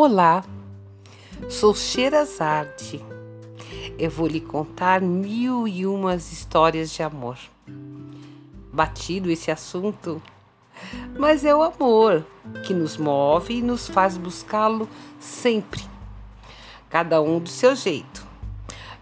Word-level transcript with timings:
Olá, 0.00 0.44
sou 1.48 1.74
Sherazade. 1.74 3.04
Eu 3.98 4.08
vou 4.08 4.28
lhe 4.28 4.40
contar 4.40 5.00
mil 5.00 5.66
e 5.66 5.84
umas 5.84 6.30
histórias 6.30 6.92
de 6.92 7.02
amor. 7.02 7.36
Batido 8.72 9.28
esse 9.28 9.50
assunto, 9.50 10.22
mas 11.18 11.44
é 11.44 11.52
o 11.52 11.64
amor 11.64 12.24
que 12.64 12.72
nos 12.72 12.96
move 12.96 13.54
e 13.54 13.60
nos 13.60 13.88
faz 13.88 14.16
buscá-lo 14.16 14.88
sempre, 15.18 15.82
cada 16.88 17.20
um 17.20 17.40
do 17.40 17.48
seu 17.48 17.74
jeito. 17.74 18.24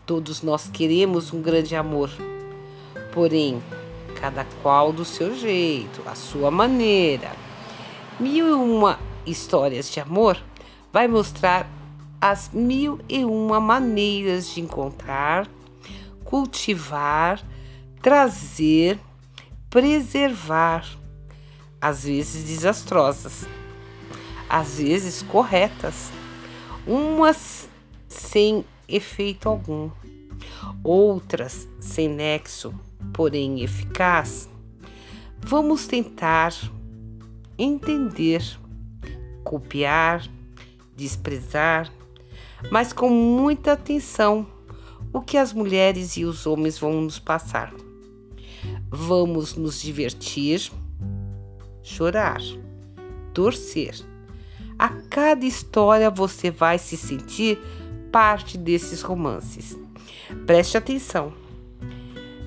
Todos 0.06 0.40
nós 0.40 0.66
queremos 0.66 1.30
um 1.30 1.42
grande 1.42 1.76
amor, 1.76 2.10
porém, 3.12 3.62
cada 4.18 4.46
qual 4.62 4.94
do 4.94 5.04
seu 5.04 5.36
jeito, 5.36 6.00
a 6.06 6.14
sua 6.14 6.50
maneira. 6.50 7.32
Mil 8.18 8.48
e 8.48 8.52
uma 8.52 8.98
histórias 9.26 9.90
de 9.90 10.00
amor 10.00 10.42
vai 10.96 11.06
mostrar 11.06 11.70
as 12.18 12.48
mil 12.54 12.98
e 13.06 13.22
uma 13.22 13.60
maneiras 13.60 14.48
de 14.48 14.62
encontrar, 14.62 15.46
cultivar, 16.24 17.44
trazer, 18.00 18.98
preservar, 19.68 20.88
às 21.78 22.04
vezes 22.04 22.44
desastrosas, 22.44 23.46
às 24.48 24.78
vezes 24.78 25.20
corretas, 25.20 26.10
umas 26.86 27.68
sem 28.08 28.64
efeito 28.88 29.50
algum, 29.50 29.90
outras 30.82 31.68
sem 31.78 32.08
nexo, 32.08 32.72
porém 33.12 33.62
eficaz. 33.62 34.48
Vamos 35.42 35.86
tentar 35.86 36.54
entender, 37.58 38.42
copiar, 39.44 40.26
desprezar, 40.96 41.92
mas 42.70 42.92
com 42.92 43.10
muita 43.10 43.72
atenção 43.72 44.46
o 45.12 45.20
que 45.20 45.36
as 45.36 45.52
mulheres 45.52 46.16
e 46.16 46.24
os 46.24 46.46
homens 46.46 46.78
vão 46.78 47.00
nos 47.02 47.18
passar. 47.18 47.72
Vamos 48.88 49.54
nos 49.54 49.80
divertir, 49.80 50.70
chorar, 51.82 52.40
torcer. 53.32 53.94
A 54.78 54.88
cada 54.88 55.44
história 55.44 56.10
você 56.10 56.50
vai 56.50 56.78
se 56.78 56.96
sentir 56.96 57.58
parte 58.10 58.58
desses 58.58 59.02
romances. 59.02 59.76
Preste 60.46 60.76
atenção. 60.76 61.32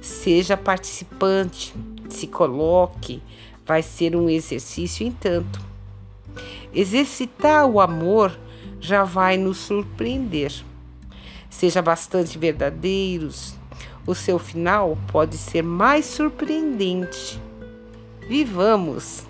Seja 0.02 0.56
participante, 0.56 1.74
se 2.10 2.28
coloque, 2.28 3.22
vai 3.66 3.82
ser 3.82 4.16
um 4.16 4.30
exercício 4.30 5.06
em 5.06 5.12
tanto. 5.12 5.69
Exercitar 6.74 7.66
o 7.66 7.80
amor 7.80 8.38
já 8.80 9.04
vai 9.04 9.38
nos 9.38 9.58
surpreender. 9.58 10.54
Seja 11.50 11.82
bastante 11.82 12.38
verdadeiros, 12.38 13.56
o 14.06 14.14
seu 14.14 14.38
final 14.38 14.98
pode 15.12 15.38
ser 15.38 15.64
mais 15.64 16.06
surpreendente. 16.06 17.42
Vivamos! 18.28 19.26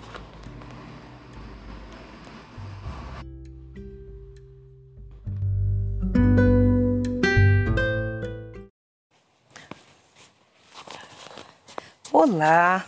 Olá, 12.12 12.84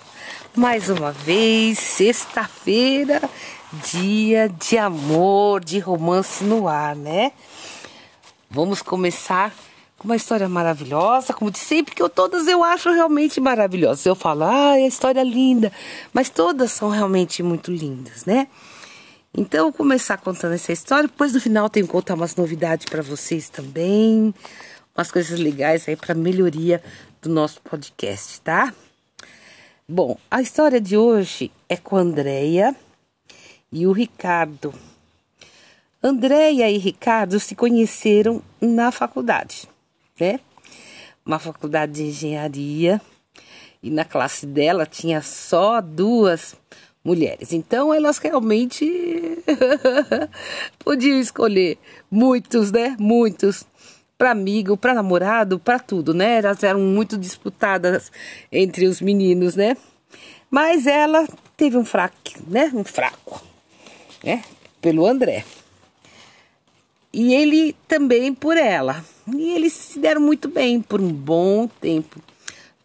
mais 0.54 0.90
uma 0.90 1.10
vez, 1.10 1.78
sexta-feira 1.78 3.22
dia 3.90 4.48
de 4.48 4.76
amor, 4.76 5.64
de 5.64 5.78
romance 5.78 6.44
no 6.44 6.68
ar, 6.68 6.94
né? 6.94 7.32
Vamos 8.50 8.82
começar 8.82 9.54
com 9.96 10.08
uma 10.08 10.16
história 10.16 10.48
maravilhosa, 10.48 11.32
como 11.32 11.50
de 11.50 11.58
sempre, 11.58 11.94
que 11.94 12.02
eu 12.02 12.08
todas 12.08 12.46
eu 12.46 12.62
acho 12.62 12.90
realmente 12.90 13.40
maravilhosas. 13.40 14.04
Eu 14.04 14.14
falo, 14.14 14.44
ah, 14.44 14.76
é 14.76 14.86
história 14.86 15.22
linda, 15.22 15.72
mas 16.12 16.28
todas 16.28 16.72
são 16.72 16.90
realmente 16.90 17.42
muito 17.42 17.70
lindas, 17.70 18.24
né? 18.26 18.48
Então, 19.34 19.64
vou 19.64 19.72
começar 19.72 20.18
contando 20.18 20.52
essa 20.52 20.72
história, 20.72 21.08
depois 21.08 21.32
no 21.32 21.40
final 21.40 21.70
tenho 21.70 21.86
que 21.86 21.92
contar 21.92 22.14
umas 22.14 22.36
novidades 22.36 22.84
para 22.84 23.00
vocês 23.00 23.48
também, 23.48 24.34
umas 24.94 25.10
coisas 25.10 25.38
legais 25.38 25.88
aí 25.88 25.96
para 25.96 26.14
melhoria 26.14 26.82
do 27.22 27.30
nosso 27.30 27.62
podcast, 27.62 28.40
tá? 28.42 28.74
Bom, 29.88 30.18
a 30.30 30.42
história 30.42 30.80
de 30.80 30.98
hoje 30.98 31.50
é 31.68 31.76
com 31.76 31.96
a 31.96 32.00
Andrea, 32.00 32.76
e 33.72 33.86
o 33.86 33.92
Ricardo. 33.92 34.74
Andréia 36.02 36.68
e 36.68 36.76
Ricardo 36.78 37.40
se 37.40 37.54
conheceram 37.54 38.42
na 38.60 38.90
faculdade, 38.90 39.68
né? 40.20 40.40
Uma 41.24 41.38
faculdade 41.38 41.92
de 41.92 42.02
engenharia 42.04 43.00
e 43.82 43.88
na 43.88 44.04
classe 44.04 44.44
dela 44.44 44.84
tinha 44.84 45.22
só 45.22 45.80
duas 45.80 46.56
mulheres. 47.04 47.52
Então 47.52 47.94
elas 47.94 48.18
realmente 48.18 48.84
podiam 50.78 51.18
escolher 51.18 51.78
muitos, 52.10 52.72
né? 52.72 52.96
Muitos 52.98 53.64
para 54.18 54.32
amigo, 54.32 54.76
para 54.76 54.94
namorado, 54.94 55.58
para 55.58 55.78
tudo, 55.78 56.12
né? 56.12 56.38
Elas 56.38 56.62
eram 56.64 56.80
muito 56.80 57.16
disputadas 57.16 58.10
entre 58.50 58.86
os 58.86 59.00
meninos, 59.00 59.54
né? 59.54 59.76
Mas 60.50 60.86
ela 60.86 61.26
teve 61.56 61.76
um 61.76 61.84
fraco, 61.84 62.16
né? 62.48 62.70
Um 62.74 62.84
fraco 62.84 63.51
né? 64.22 64.42
Pelo 64.80 65.06
André. 65.06 65.44
E 67.12 67.34
ele 67.34 67.76
também 67.86 68.32
por 68.32 68.56
ela. 68.56 69.04
E 69.34 69.50
eles 69.50 69.72
se 69.72 69.98
deram 69.98 70.20
muito 70.20 70.48
bem 70.48 70.80
por 70.80 71.00
um 71.00 71.12
bom 71.12 71.68
tempo. 71.68 72.20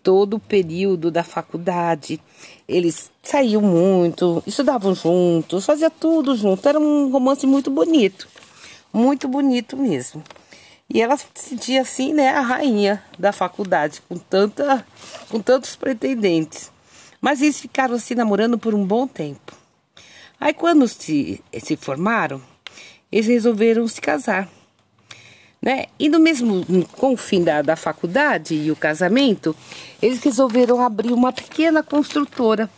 Todo 0.04 0.36
o 0.36 0.40
período 0.40 1.10
da 1.10 1.24
faculdade. 1.24 2.20
Eles 2.68 3.10
saíam 3.24 3.62
muito, 3.62 4.44
estudavam 4.46 4.94
juntos, 4.94 5.66
fazia 5.66 5.90
tudo 5.90 6.36
junto. 6.36 6.68
Era 6.68 6.80
um 6.80 7.10
romance 7.10 7.48
muito 7.48 7.72
bonito. 7.72 8.28
Muito 8.92 9.28
bonito 9.28 9.78
mesmo. 9.78 10.24
E 10.90 11.02
ela 11.02 11.18
se 11.18 11.28
sentia 11.36 11.82
assim, 11.82 12.14
né, 12.14 12.30
a 12.30 12.40
rainha 12.40 13.04
da 13.20 13.34
faculdade, 13.34 14.02
com 14.08 14.18
tanta 14.18 14.86
com 15.30 15.42
tantos 15.42 15.76
pretendentes. 15.76 16.72
Mas 17.20 17.42
eles 17.42 17.60
ficaram 17.60 18.00
se 18.00 18.16
namorando 18.16 18.58
por 18.58 18.74
um 18.74 18.86
bom 18.86 19.06
tempo. 19.08 19.54
Aí 20.40 20.54
quando 20.54 20.88
se, 20.88 21.42
se 21.60 21.76
formaram, 21.76 22.42
eles 23.12 23.28
resolveram 23.28 23.88
se 23.88 24.00
casar. 24.00 24.48
Né? 25.62 25.86
E 25.98 26.08
no 26.08 26.20
mesmo, 26.20 26.64
com 26.94 27.14
o 27.14 27.18
fim 27.18 27.44
da, 27.44 27.62
da 27.62 27.76
faculdade 27.76 28.54
e 28.54 28.72
o 28.72 28.76
casamento, 28.76 29.56
eles 30.02 30.22
resolveram 30.22 30.82
abrir 30.82 31.12
uma 31.12 31.34
pequena 31.34 31.82
construtora, 31.82 32.70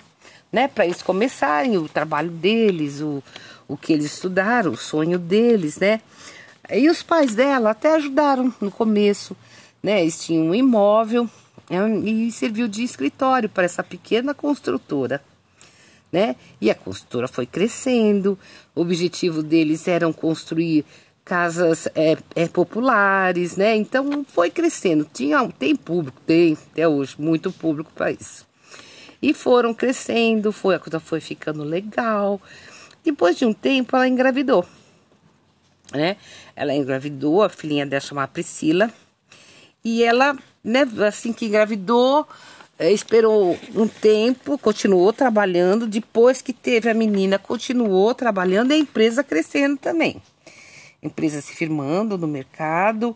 né? 0.52 0.68
Para 0.68 0.86
eles 0.86 1.02
começarem 1.02 1.78
o 1.78 1.90
trabalho 1.90 2.32
deles, 2.32 3.02
o, 3.02 3.22
o 3.68 3.76
que 3.76 3.92
eles 3.92 4.06
estudaram, 4.06 4.72
o 4.72 4.78
sonho 4.78 5.20
deles, 5.20 5.78
né? 5.78 6.02
E 6.72 6.90
os 6.90 7.04
pais 7.04 7.36
dela 7.36 7.72
até 7.72 7.96
ajudaram 7.96 8.54
no 8.62 8.72
começo, 8.72 9.36
né? 9.84 10.02
Eles 10.02 10.24
tinham 10.24 10.48
um 10.48 10.56
imóvel 10.56 11.30
né? 11.70 11.88
e 12.00 12.32
serviu 12.32 12.68
de 12.68 12.84
escritório 12.84 13.50
para 13.50 13.66
essa 13.66 13.84
pequena 13.84 14.34
construtora 14.34 15.22
né? 16.12 16.36
E 16.60 16.70
a 16.70 16.76
construtora 16.76 17.28
foi 17.28 17.46
crescendo. 17.46 18.38
O 18.76 18.82
objetivo 18.82 19.44
deles 19.44 19.88
era 19.88 20.12
construir 20.14 20.86
casas 21.24 21.88
é, 21.94 22.18
é, 22.36 22.48
populares, 22.48 23.56
né? 23.56 23.76
Então 23.76 24.26
foi 24.28 24.50
crescendo. 24.50 25.08
Tinha, 25.14 25.48
tem 25.60 25.76
público, 25.76 26.20
tem 26.26 26.58
até 26.72 26.88
hoje 26.88 27.16
muito 27.20 27.52
público 27.52 27.92
para 27.94 28.12
isso. 28.12 28.48
E 29.22 29.34
foram 29.34 29.74
crescendo, 29.74 30.52
foi 30.52 30.76
a 30.76 30.80
coisa 30.80 31.00
foi 31.00 31.20
ficando 31.20 31.64
legal. 31.64 32.42
Depois 33.04 33.38
de 33.38 33.46
um 33.46 33.54
tempo, 33.54 33.96
ela 33.96 34.08
engravidou, 34.08 34.66
né? 35.94 36.18
Ela 36.56 36.74
engravidou, 36.74 37.44
a 37.44 37.50
filhinha 37.50 37.86
dela 37.86 38.02
chamada 38.02 38.28
Priscila. 38.28 38.92
E 39.84 40.04
ela, 40.04 40.38
né, 40.64 40.82
assim 41.08 41.32
que 41.32 41.46
engravidou, 41.46 42.28
esperou 42.80 43.60
um 43.76 43.88
tempo, 43.88 44.58
continuou 44.58 45.12
trabalhando. 45.12 45.86
Depois 45.86 46.42
que 46.42 46.54
teve 46.54 46.90
a 46.90 46.94
menina, 46.94 47.38
continuou 47.38 48.14
trabalhando 48.16 48.72
e 48.72 48.76
a 48.76 48.78
empresa 48.78 49.24
crescendo 49.24 49.78
também. 49.78 50.22
Empresa 51.04 51.42
se 51.42 51.54
firmando 51.54 52.18
no 52.18 52.28
mercado, 52.28 53.16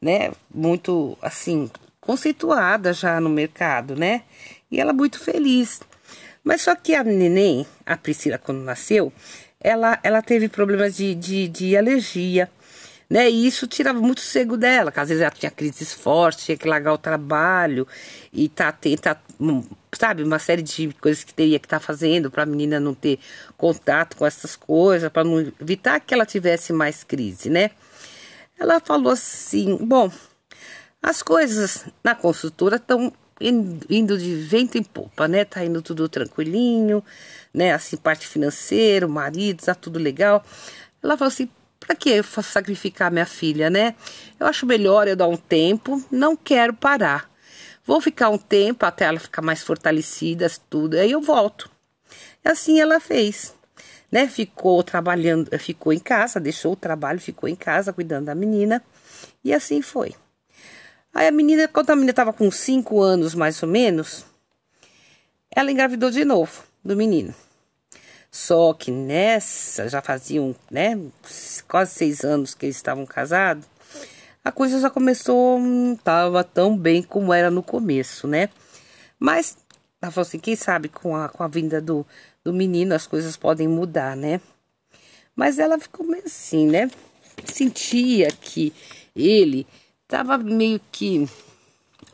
né? 0.00 0.32
Muito 0.52 1.16
assim, 1.20 1.70
conceituada 2.00 2.92
já 2.92 3.20
no 3.20 3.28
mercado, 3.28 3.94
né? 3.94 4.22
E 4.70 4.80
ela 4.80 4.92
muito 4.92 5.20
feliz. 5.20 5.80
Mas 6.42 6.62
só 6.62 6.74
que 6.74 6.94
a 6.94 7.04
neném, 7.04 7.66
a 7.84 7.96
Priscila, 7.96 8.38
quando 8.38 8.62
nasceu, 8.62 9.12
ela, 9.60 9.98
ela 10.02 10.22
teve 10.22 10.48
problemas 10.48 10.96
de, 10.96 11.14
de, 11.14 11.48
de 11.48 11.76
alergia 11.76 12.50
né? 13.12 13.30
E 13.30 13.46
isso 13.46 13.66
tirava 13.66 14.00
muito 14.00 14.22
sossego 14.22 14.56
dela, 14.56 14.90
que 14.90 14.98
às 14.98 15.10
vezes 15.10 15.20
ela 15.20 15.30
tinha 15.30 15.50
crises 15.50 15.92
fortes, 15.92 16.46
tinha 16.46 16.56
que 16.56 16.66
largar 16.66 16.94
o 16.94 16.98
trabalho 16.98 17.86
e 18.32 18.48
tá 18.48 18.68
atenta, 18.68 19.20
hum, 19.38 19.62
sabe, 19.94 20.22
uma 20.22 20.38
série 20.38 20.62
de 20.62 20.94
coisas 20.98 21.22
que 21.22 21.34
teria 21.34 21.58
que 21.58 21.66
estar 21.66 21.78
tá 21.78 21.84
fazendo 21.84 22.30
para 22.30 22.44
a 22.44 22.46
menina 22.46 22.80
não 22.80 22.94
ter 22.94 23.18
contato 23.54 24.16
com 24.16 24.24
essas 24.24 24.56
coisas, 24.56 25.12
para 25.12 25.24
não 25.24 25.40
evitar 25.60 26.00
que 26.00 26.14
ela 26.14 26.24
tivesse 26.24 26.72
mais 26.72 27.04
crise, 27.04 27.50
né? 27.50 27.72
Ela 28.58 28.80
falou 28.80 29.12
assim: 29.12 29.76
bom, 29.76 30.10
as 31.02 31.22
coisas 31.22 31.84
na 32.02 32.14
consultora 32.14 32.76
estão 32.76 33.12
indo 33.90 34.16
de 34.16 34.36
vento 34.36 34.78
em 34.78 34.82
popa, 34.82 35.28
né? 35.28 35.44
Tá 35.44 35.62
indo 35.62 35.82
tudo 35.82 36.08
tranquilinho, 36.08 37.04
né? 37.52 37.74
Assim, 37.74 37.98
parte 37.98 38.26
financeira, 38.26 39.06
o 39.06 39.10
marido, 39.10 39.62
tá 39.62 39.74
tudo 39.74 39.98
legal. 39.98 40.42
Ela 41.02 41.18
falou 41.18 41.28
assim: 41.28 41.50
para 41.84 41.96
que 41.96 42.22
sacrificar 42.42 43.10
minha 43.10 43.26
filha, 43.26 43.68
né? 43.68 43.94
Eu 44.38 44.46
acho 44.46 44.66
melhor 44.66 45.08
eu 45.08 45.16
dar 45.16 45.28
um 45.28 45.36
tempo, 45.36 46.02
não 46.10 46.36
quero 46.36 46.72
parar. 46.74 47.30
Vou 47.84 48.00
ficar 48.00 48.28
um 48.28 48.38
tempo 48.38 48.86
até 48.86 49.04
ela 49.06 49.18
ficar 49.18 49.42
mais 49.42 49.62
fortalecida, 49.62 50.50
tudo, 50.70 50.96
aí 50.96 51.10
eu 51.10 51.20
volto. 51.20 51.70
E 52.44 52.48
assim 52.48 52.80
ela 52.80 53.00
fez, 53.00 53.54
né? 54.10 54.28
Ficou 54.28 54.82
trabalhando, 54.82 55.50
ficou 55.58 55.92
em 55.92 55.98
casa, 55.98 56.38
deixou 56.38 56.72
o 56.72 56.76
trabalho, 56.76 57.20
ficou 57.20 57.48
em 57.48 57.56
casa 57.56 57.92
cuidando 57.92 58.26
da 58.26 58.34
menina, 58.34 58.82
e 59.44 59.52
assim 59.52 59.82
foi. 59.82 60.14
Aí 61.14 61.26
a 61.26 61.32
menina, 61.32 61.68
quando 61.68 61.90
a 61.90 61.94
menina 61.96 62.10
estava 62.10 62.32
com 62.32 62.50
5 62.50 63.00
anos 63.00 63.34
mais 63.34 63.62
ou 63.62 63.68
menos, 63.68 64.24
ela 65.50 65.70
engravidou 65.70 66.10
de 66.10 66.24
novo 66.24 66.62
do 66.84 66.96
menino. 66.96 67.34
Só 68.34 68.72
que 68.72 68.90
nessa, 68.90 69.90
já 69.90 70.00
faziam, 70.00 70.56
né, 70.70 70.98
quase 71.68 71.92
seis 71.92 72.24
anos 72.24 72.54
que 72.54 72.64
eles 72.64 72.76
estavam 72.76 73.04
casados, 73.04 73.66
a 74.42 74.50
coisa 74.50 74.80
já 74.80 74.88
começou, 74.88 75.60
não 75.60 75.92
estava 75.92 76.42
tão 76.42 76.74
bem 76.74 77.02
como 77.02 77.34
era 77.34 77.50
no 77.50 77.62
começo, 77.62 78.26
né? 78.26 78.48
Mas 79.18 79.58
ela 80.00 80.10
falou 80.10 80.26
assim, 80.26 80.38
quem 80.38 80.56
sabe 80.56 80.88
com 80.88 81.14
a, 81.14 81.28
com 81.28 81.42
a 81.44 81.46
vinda 81.46 81.78
do, 81.78 82.06
do 82.42 82.54
menino 82.54 82.94
as 82.94 83.06
coisas 83.06 83.36
podem 83.36 83.68
mudar, 83.68 84.16
né? 84.16 84.40
Mas 85.36 85.58
ela 85.58 85.78
ficou 85.78 86.06
meio 86.06 86.24
assim, 86.24 86.66
né? 86.66 86.90
Sentia 87.44 88.28
que 88.32 88.72
ele 89.14 89.66
estava 90.04 90.38
meio 90.38 90.80
que 90.90 91.28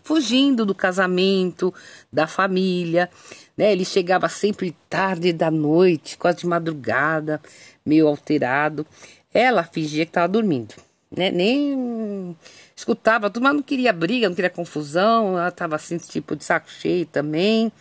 fugindo 0.02 0.66
do 0.66 0.74
casamento, 0.74 1.72
da 2.12 2.26
família, 2.26 3.08
né? 3.58 3.72
Ele 3.72 3.84
chegava 3.84 4.28
sempre 4.28 4.74
tarde 4.88 5.32
da 5.32 5.50
noite, 5.50 6.16
quase 6.16 6.38
de 6.38 6.46
madrugada, 6.46 7.42
meio 7.84 8.06
alterado. 8.06 8.86
Ela 9.34 9.64
fingia 9.64 10.06
que 10.06 10.10
estava 10.10 10.28
dormindo, 10.28 10.76
né? 11.10 11.32
Nem 11.32 12.36
escutava 12.76 13.28
tudo, 13.28 13.42
mas 13.42 13.54
não 13.54 13.62
queria 13.62 13.92
briga, 13.92 14.28
não 14.28 14.36
queria 14.36 14.48
confusão. 14.48 15.36
Ela 15.36 15.48
estava 15.48 15.74
assim, 15.74 15.98
tipo, 15.98 16.36
de 16.36 16.44
saco 16.44 16.70
cheio 16.70 17.04
também. 17.04 17.72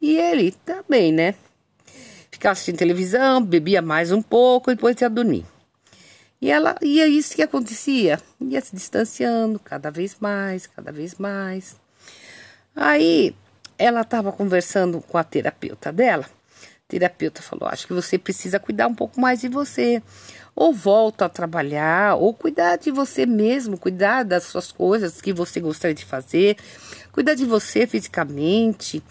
E 0.00 0.16
ele 0.16 0.52
também, 0.64 1.12
né? 1.12 1.34
Ficava 2.30 2.52
assistindo 2.52 2.78
televisão, 2.78 3.42
bebia 3.42 3.82
mais 3.82 4.10
um 4.10 4.22
pouco 4.22 4.70
e 4.70 4.74
depois 4.74 4.98
ia 4.98 5.10
dormir. 5.10 5.44
E 6.40 6.50
ela 6.50 6.74
ia 6.80 7.06
isso 7.06 7.36
que 7.36 7.42
acontecia, 7.42 8.18
ia 8.40 8.60
se 8.62 8.74
distanciando 8.74 9.58
cada 9.58 9.90
vez 9.90 10.16
mais, 10.18 10.66
cada 10.66 10.90
vez 10.90 11.16
mais. 11.16 11.76
Aí 12.74 13.34
ela 13.80 14.02
estava 14.02 14.30
conversando 14.30 15.00
com 15.00 15.16
a 15.16 15.24
terapeuta 15.24 15.90
dela. 15.90 16.26
A 16.26 16.86
terapeuta 16.86 17.40
falou: 17.40 17.66
Acho 17.66 17.86
que 17.86 17.94
você 17.94 18.18
precisa 18.18 18.60
cuidar 18.60 18.86
um 18.86 18.94
pouco 18.94 19.18
mais 19.18 19.40
de 19.40 19.48
você. 19.48 20.02
Ou 20.54 20.74
volta 20.74 21.24
a 21.24 21.28
trabalhar, 21.30 22.16
ou 22.16 22.34
cuidar 22.34 22.76
de 22.76 22.90
você 22.90 23.24
mesmo, 23.24 23.78
cuidar 23.78 24.22
das 24.24 24.44
suas 24.44 24.70
coisas 24.70 25.22
que 25.22 25.32
você 25.32 25.60
gostaria 25.60 25.94
de 25.94 26.04
fazer, 26.04 26.58
cuidar 27.10 27.34
de 27.34 27.46
você 27.46 27.86
fisicamente. 27.86 29.02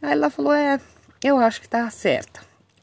Aí 0.00 0.12
ela 0.12 0.30
falou: 0.30 0.52
É, 0.52 0.78
eu 1.24 1.38
acho 1.38 1.60
que 1.60 1.68
tá 1.68 1.90
certa. 1.90 2.40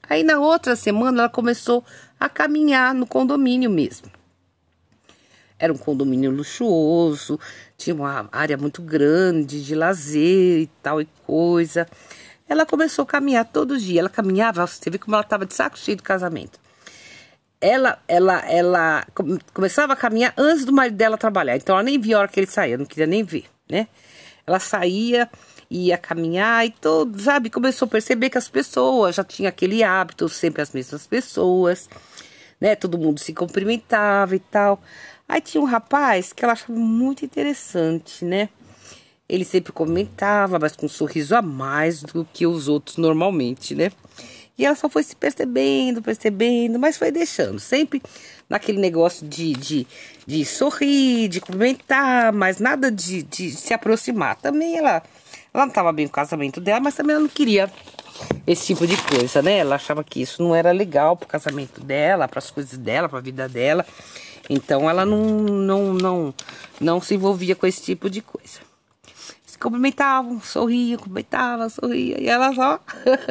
Aí 0.09 0.23
na 0.23 0.39
outra 0.39 0.75
semana 0.75 1.21
ela 1.21 1.29
começou 1.29 1.85
a 2.19 2.27
caminhar 2.27 2.93
no 2.93 3.07
condomínio 3.07 3.69
mesmo. 3.69 4.11
Era 5.57 5.71
um 5.71 5.77
condomínio 5.77 6.31
luxuoso, 6.31 7.39
tinha 7.83 7.95
uma 7.95 8.29
área 8.31 8.57
muito 8.57 8.81
grande 8.81 9.63
de 9.63 9.75
lazer 9.75 10.61
e 10.61 10.67
tal 10.81 11.01
e 11.01 11.05
coisa. 11.25 11.87
Ela 12.47 12.65
começou 12.65 13.03
a 13.03 13.05
caminhar 13.05 13.45
todo 13.45 13.77
dia. 13.77 13.99
Ela 13.99 14.09
caminhava, 14.09 14.65
você 14.65 14.89
vê 14.89 14.97
como 14.97 15.15
ela 15.15 15.23
estava 15.23 15.45
de 15.45 15.53
saco 15.53 15.77
cheio 15.77 15.97
do 15.97 16.03
casamento. 16.03 16.59
Ela, 17.59 17.97
ela, 18.07 18.39
ela 18.49 19.05
começava 19.53 19.93
a 19.93 19.95
caminhar 19.95 20.33
antes 20.37 20.65
do 20.65 20.73
marido 20.73 20.95
dela 20.95 21.17
trabalhar. 21.17 21.55
Então 21.55 21.75
ela 21.75 21.83
nem 21.83 21.99
via 21.99 22.17
a 22.17 22.19
hora 22.21 22.27
que 22.27 22.39
ele 22.39 22.47
saía, 22.47 22.77
não 22.77 22.85
queria 22.85 23.07
nem 23.07 23.23
ver, 23.23 23.45
né? 23.69 23.87
Ela 24.45 24.59
saía, 24.59 25.29
ia 25.69 25.97
caminhar 25.97 26.65
e 26.65 26.71
todo, 26.71 27.17
sabe? 27.19 27.49
Começou 27.49 27.85
a 27.85 27.89
perceber 27.89 28.29
que 28.29 28.37
as 28.37 28.49
pessoas 28.49 29.15
já 29.15 29.23
tinham 29.23 29.47
aquele 29.47 29.81
hábito, 29.81 30.27
sempre 30.27 30.61
as 30.61 30.71
mesmas 30.71 31.07
pessoas, 31.07 31.89
né? 32.59 32.75
Todo 32.75 32.97
mundo 32.97 33.19
se 33.19 33.33
cumprimentava 33.33 34.35
e 34.35 34.39
tal. 34.39 34.81
Aí 35.27 35.41
tinha 35.41 35.61
um 35.61 35.65
rapaz 35.65 36.33
que 36.33 36.43
ela 36.43 36.53
achava 36.53 36.77
muito 36.77 37.25
interessante, 37.25 38.23
né? 38.25 38.49
Ele 39.27 39.45
sempre 39.45 39.71
comentava, 39.71 40.59
mas 40.59 40.75
com 40.75 40.85
um 40.85 40.89
sorriso 40.89 41.35
a 41.35 41.41
mais 41.41 42.03
do 42.03 42.27
que 42.31 42.45
os 42.45 42.67
outros 42.67 42.97
normalmente, 42.97 43.73
né? 43.73 43.91
E 44.57 44.65
ela 44.65 44.75
só 44.75 44.87
foi 44.87 45.01
se 45.01 45.15
percebendo, 45.15 46.01
percebendo, 46.01 46.77
mas 46.77 46.97
foi 46.97 47.11
deixando. 47.11 47.59
Sempre 47.59 48.01
naquele 48.47 48.77
negócio 48.79 49.27
de, 49.27 49.53
de, 49.53 49.87
de 50.27 50.45
sorrir, 50.45 51.27
de 51.27 51.41
cumprimentar, 51.41 52.31
mas 52.31 52.59
nada 52.59 52.91
de, 52.91 53.23
de 53.23 53.51
se 53.51 53.73
aproximar. 53.73 54.35
Também 54.35 54.77
ela, 54.77 55.01
ela 55.53 55.65
não 55.65 55.67
estava 55.67 55.91
bem 55.91 56.05
com 56.05 56.11
o 56.11 56.15
casamento 56.15 56.61
dela, 56.61 56.79
mas 56.79 56.93
também 56.93 57.15
ela 57.15 57.23
não 57.23 57.29
queria 57.29 57.71
esse 58.45 58.67
tipo 58.67 58.85
de 58.85 58.95
coisa, 58.97 59.41
né? 59.41 59.57
Ela 59.57 59.75
achava 59.75 60.03
que 60.03 60.21
isso 60.21 60.43
não 60.43 60.53
era 60.53 60.71
legal 60.71 61.17
pro 61.17 61.27
casamento 61.27 61.81
dela, 61.81 62.27
para 62.27 62.39
as 62.39 62.51
coisas 62.51 62.77
dela, 62.77 63.09
para 63.09 63.17
a 63.17 63.21
vida 63.21 63.49
dela. 63.49 63.85
Então 64.49 64.89
ela 64.89 65.05
não, 65.05 65.21
não, 65.21 65.93
não, 65.93 66.33
não 66.79 67.01
se 67.01 67.15
envolvia 67.15 67.55
com 67.55 67.65
esse 67.65 67.81
tipo 67.81 68.09
de 68.09 68.21
coisa. 68.21 68.59
Se 69.45 69.57
cumprimentavam, 69.57 70.41
sorriam, 70.41 70.97
cumprimentavam, 70.97 71.69
sorria. 71.69 72.19
E 72.21 72.27
ela 72.27 72.53
só 72.53 72.79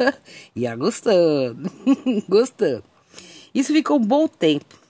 ia 0.55 0.75
gostando, 0.75 1.71
gostando. 2.27 2.83
Isso 3.53 3.71
ficou 3.71 3.97
um 3.97 4.05
bom 4.05 4.27
tempo. 4.27 4.83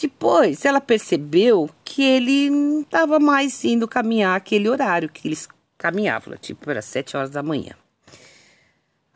Depois 0.00 0.64
ela 0.64 0.80
percebeu 0.80 1.68
que 1.84 2.02
ele 2.02 2.50
não 2.50 2.82
estava 2.82 3.18
mais 3.18 3.64
indo 3.64 3.88
caminhar 3.88 4.36
aquele 4.36 4.68
horário 4.68 5.08
que 5.08 5.26
eles 5.26 5.48
caminhavam, 5.76 6.36
tipo, 6.36 6.70
era 6.70 6.80
sete 6.80 7.16
horas 7.16 7.30
da 7.30 7.42
manhã. 7.42 7.74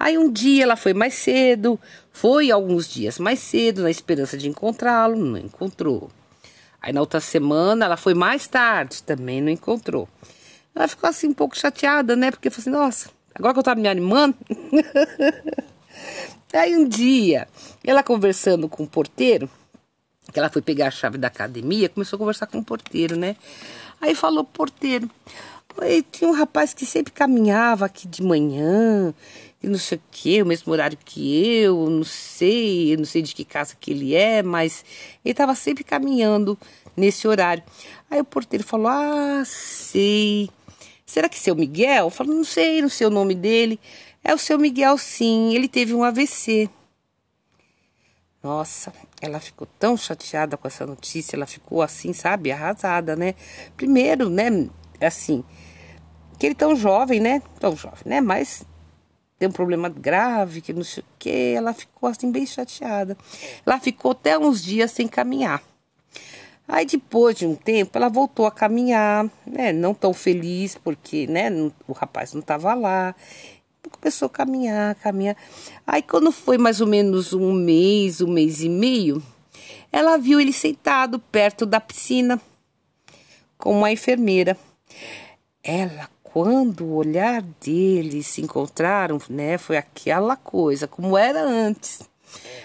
Aí 0.02 0.18
um 0.18 0.28
dia 0.28 0.64
ela 0.64 0.74
foi 0.74 0.92
mais 0.92 1.14
cedo, 1.14 1.78
foi 2.10 2.50
alguns 2.50 2.88
dias 2.88 3.20
mais 3.20 3.38
cedo, 3.38 3.84
na 3.84 3.90
esperança 3.90 4.36
de 4.36 4.48
encontrá-lo, 4.48 5.14
não 5.14 5.38
encontrou. 5.38 6.10
Aí 6.80 6.92
na 6.92 6.98
outra 6.98 7.20
semana 7.20 7.84
ela 7.84 7.96
foi 7.96 8.12
mais 8.12 8.48
tarde, 8.48 9.00
também 9.04 9.40
não 9.40 9.48
encontrou. 9.48 10.08
Ela 10.74 10.88
ficou 10.88 11.08
assim 11.08 11.28
um 11.28 11.32
pouco 11.32 11.56
chateada, 11.56 12.16
né? 12.16 12.32
Porque 12.32 12.50
falou 12.50 12.62
assim, 12.62 12.70
nossa, 12.70 13.10
agora 13.32 13.54
que 13.54 13.60
eu 13.60 13.62
tava 13.62 13.80
me 13.80 13.88
animando. 13.88 14.34
Aí 16.52 16.76
um 16.76 16.88
dia, 16.88 17.46
ela 17.84 18.02
conversando 18.02 18.68
com 18.68 18.82
o 18.82 18.88
porteiro, 18.88 19.48
que 20.32 20.36
ela 20.36 20.50
foi 20.50 20.62
pegar 20.62 20.88
a 20.88 20.90
chave 20.90 21.16
da 21.16 21.28
academia, 21.28 21.88
começou 21.88 22.16
a 22.16 22.18
conversar 22.18 22.48
com 22.48 22.58
o 22.58 22.64
porteiro, 22.64 23.14
né? 23.14 23.36
Aí 24.00 24.16
falou, 24.16 24.42
porteiro, 24.42 25.08
tinha 26.10 26.28
um 26.28 26.34
rapaz 26.34 26.74
que 26.74 26.84
sempre 26.84 27.12
caminhava 27.12 27.86
aqui 27.86 28.08
de 28.08 28.20
manhã, 28.20 29.14
e 29.62 29.68
não 29.68 29.78
sei 29.78 29.98
o 29.98 30.02
que, 30.10 30.42
o 30.42 30.46
mesmo 30.46 30.72
horário 30.72 30.98
que 31.04 31.58
eu, 31.58 31.88
não 31.88 32.02
sei, 32.02 32.92
eu 32.94 32.98
não 32.98 33.04
sei 33.04 33.22
de 33.22 33.34
que 33.34 33.44
casa 33.44 33.76
que 33.78 33.92
ele 33.92 34.14
é, 34.14 34.42
mas 34.42 34.84
ele 35.24 35.32
estava 35.32 35.54
sempre 35.54 35.84
caminhando 35.84 36.58
nesse 36.96 37.28
horário. 37.28 37.62
Aí 38.10 38.20
o 38.20 38.24
porteiro 38.24 38.64
falou: 38.64 38.88
Ah, 38.88 39.42
sei. 39.46 40.50
Será 41.06 41.28
que 41.28 41.38
seu 41.38 41.54
Miguel? 41.54 42.06
Eu 42.06 42.10
falei, 42.10 42.34
não 42.34 42.44
sei, 42.44 42.80
não 42.80 42.88
sei 42.88 43.06
o 43.06 43.10
nome 43.10 43.34
dele. 43.34 43.78
É 44.24 44.34
o 44.34 44.38
seu 44.38 44.58
Miguel, 44.58 44.96
sim, 44.96 45.54
ele 45.54 45.68
teve 45.68 45.92
um 45.92 46.02
AVC. 46.02 46.70
Nossa, 48.42 48.92
ela 49.20 49.38
ficou 49.38 49.68
tão 49.78 49.96
chateada 49.96 50.56
com 50.56 50.66
essa 50.66 50.86
notícia, 50.86 51.36
ela 51.36 51.46
ficou 51.46 51.82
assim, 51.82 52.12
sabe, 52.12 52.50
arrasada, 52.50 53.14
né? 53.14 53.34
Primeiro, 53.76 54.28
né, 54.28 54.68
assim, 55.00 55.44
que 56.38 56.46
ele 56.46 56.54
tão 56.54 56.74
jovem, 56.74 57.20
né? 57.20 57.42
Tão 57.60 57.76
jovem, 57.76 58.02
né? 58.06 58.20
Mas 58.20 58.64
tem 59.42 59.48
um 59.48 59.52
problema 59.52 59.88
grave, 59.88 60.60
que 60.60 60.72
não 60.72 60.84
sei 60.84 61.02
o 61.02 61.06
que. 61.18 61.54
Ela 61.56 61.72
ficou 61.72 62.08
assim 62.08 62.30
bem 62.30 62.46
chateada. 62.46 63.16
Ela 63.66 63.80
ficou 63.80 64.12
até 64.12 64.38
uns 64.38 64.62
dias 64.62 64.92
sem 64.92 65.08
caminhar. 65.08 65.60
Aí 66.68 66.86
depois 66.86 67.34
de 67.34 67.44
um 67.44 67.56
tempo 67.56 67.98
ela 67.98 68.08
voltou 68.08 68.46
a 68.46 68.52
caminhar, 68.52 69.28
né? 69.44 69.72
Não 69.72 69.94
tão 69.94 70.14
feliz 70.14 70.76
porque, 70.76 71.26
né? 71.26 71.50
O 71.88 71.92
rapaz 71.92 72.32
não 72.32 72.40
estava 72.40 72.72
lá. 72.72 73.16
Começou 73.90 74.26
a 74.26 74.30
caminhar, 74.30 74.94
caminhar. 74.94 75.36
Aí 75.84 76.02
quando 76.02 76.30
foi 76.30 76.56
mais 76.56 76.80
ou 76.80 76.86
menos 76.86 77.32
um 77.32 77.52
mês, 77.52 78.20
um 78.20 78.30
mês 78.30 78.60
e 78.60 78.68
meio, 78.68 79.20
ela 79.90 80.16
viu 80.18 80.40
ele 80.40 80.52
sentado 80.52 81.18
perto 81.18 81.66
da 81.66 81.80
piscina 81.80 82.40
com 83.58 83.76
uma 83.76 83.90
enfermeira. 83.90 84.56
Ela, 85.64 86.08
quando 86.32 86.84
o 86.84 86.94
olhar 86.94 87.42
deles 87.42 88.26
se 88.26 88.40
encontraram, 88.40 89.20
né, 89.28 89.58
foi 89.58 89.76
aquela 89.76 90.34
coisa, 90.34 90.88
como 90.88 91.18
era 91.18 91.42
antes. 91.42 92.08